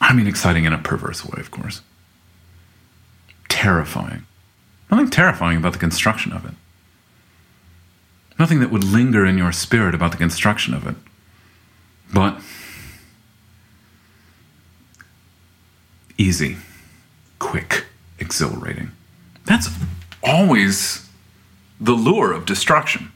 I 0.00 0.14
mean, 0.14 0.26
exciting 0.26 0.64
in 0.64 0.72
a 0.72 0.78
perverse 0.78 1.26
way, 1.26 1.38
of 1.38 1.50
course. 1.50 1.82
Terrifying. 3.50 4.24
Nothing 4.90 5.10
terrifying 5.10 5.58
about 5.58 5.74
the 5.74 5.78
construction 5.78 6.32
of 6.32 6.46
it. 6.46 6.54
Nothing 8.38 8.60
that 8.60 8.70
would 8.70 8.82
linger 8.82 9.26
in 9.26 9.36
your 9.36 9.52
spirit 9.52 9.94
about 9.94 10.12
the 10.12 10.16
construction 10.16 10.72
of 10.72 10.86
it. 10.86 10.96
But 12.12 12.40
easy, 16.18 16.56
quick, 17.38 17.84
exhilarating. 18.18 18.92
That's 19.44 19.68
always 20.22 21.08
the 21.80 21.92
lure 21.92 22.32
of 22.32 22.46
destruction. 22.46 23.12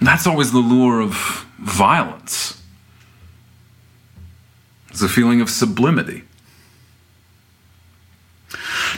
That's 0.00 0.26
always 0.26 0.52
the 0.52 0.58
lure 0.58 1.00
of 1.00 1.46
violence. 1.58 2.62
It's 4.90 5.02
a 5.02 5.08
feeling 5.08 5.40
of 5.40 5.50
sublimity. 5.50 6.24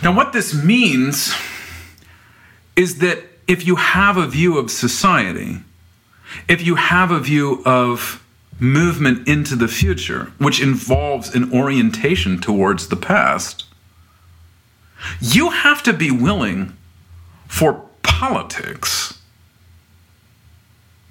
Now, 0.03 0.14
what 0.14 0.33
this 0.33 0.55
means 0.55 1.35
is 2.77 2.99
that 2.99 3.25
if 3.47 3.66
you 3.66 3.77
have 3.77 4.16
a 4.16 4.27
view 4.27 4.57
of 4.59 4.71
society 4.71 5.59
if 6.49 6.62
you 6.62 6.77
have 6.77 7.11
a 7.11 7.21
view 7.21 7.62
of 7.64 8.25
movement 8.59 9.27
into 9.27 9.57
the 9.57 9.69
future, 9.69 10.33
which 10.38 10.61
involves 10.61 11.35
an 11.35 11.53
orientation 11.53 12.40
towards 12.40 12.88
the 12.88 12.97
past, 12.97 13.64
you 15.21 15.51
have 15.51 15.83
to 15.83 15.93
be 15.93 16.11
willing 16.11 16.77
for 17.49 17.85
politics 18.03 19.19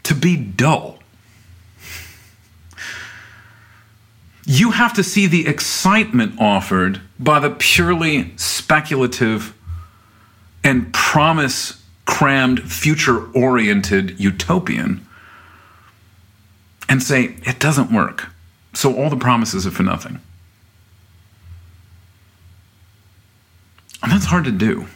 to 0.03 0.13
be 0.13 0.37
dull. 0.37 0.99
You 4.45 4.71
have 4.71 4.93
to 4.93 5.03
see 5.03 5.27
the 5.27 5.47
excitement 5.47 6.39
offered 6.39 7.01
by 7.19 7.39
the 7.39 7.51
purely 7.51 8.33
speculative 8.35 9.53
and 10.63 10.91
promise 10.93 11.83
crammed, 12.05 12.71
future 12.71 13.31
oriented 13.33 14.19
utopian 14.19 15.05
and 16.89 17.01
say, 17.03 17.35
it 17.43 17.59
doesn't 17.59 17.93
work. 17.93 18.29
So 18.73 18.97
all 18.97 19.09
the 19.09 19.15
promises 19.15 19.65
are 19.65 19.71
for 19.71 19.83
nothing. 19.83 20.19
And 24.01 24.11
that's 24.11 24.25
hard 24.25 24.45
to 24.45 24.51
do. 24.51 24.87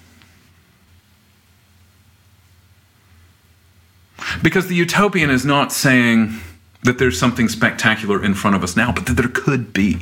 Because 4.41 4.67
the 4.67 4.75
utopian 4.75 5.29
is 5.29 5.45
not 5.45 5.71
saying 5.71 6.39
that 6.83 6.97
there's 6.97 7.19
something 7.19 7.47
spectacular 7.47 8.23
in 8.23 8.33
front 8.33 8.55
of 8.55 8.63
us 8.63 8.75
now, 8.75 8.91
but 8.91 9.05
that 9.05 9.13
there 9.13 9.27
could 9.27 9.71
be. 9.71 9.99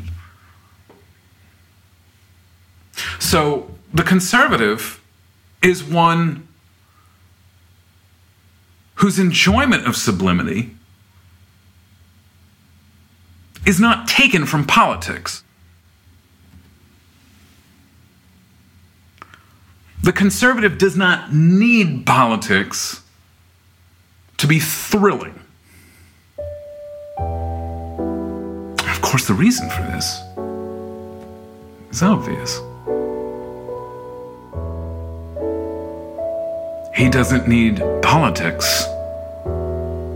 So 3.20 3.70
the 3.94 4.04
conservative 4.04 5.02
is 5.62 5.84
one 5.84 6.48
whose 8.96 9.20
enjoyment 9.20 9.86
of 9.86 9.96
sublimity 9.96 10.76
is 13.66 13.80
not 13.80 14.08
taken 14.08 14.46
from 14.46 14.66
politics. 14.66 15.44
The 20.04 20.12
conservative 20.12 20.78
does 20.78 20.98
not 20.98 21.34
need 21.34 22.06
politics 22.08 23.04
to 24.38 24.48
be 24.48 24.60
thrilling. 24.60 25.40
Of 28.80 29.02
course, 29.02 29.28
the 29.28 29.36
reason 29.36 29.70
for 29.70 29.84
this 29.84 30.22
is 31.92 32.02
obvious. 32.02 32.60
He 36.96 37.10
doesn't 37.10 37.48
need 37.48 37.84
politics 38.02 38.86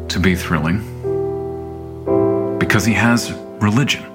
to 0.09 0.19
be 0.19 0.35
thrilling 0.35 0.94
because 2.65 2.83
he 2.83 2.93
has 2.93 3.31
religion. 3.61 4.14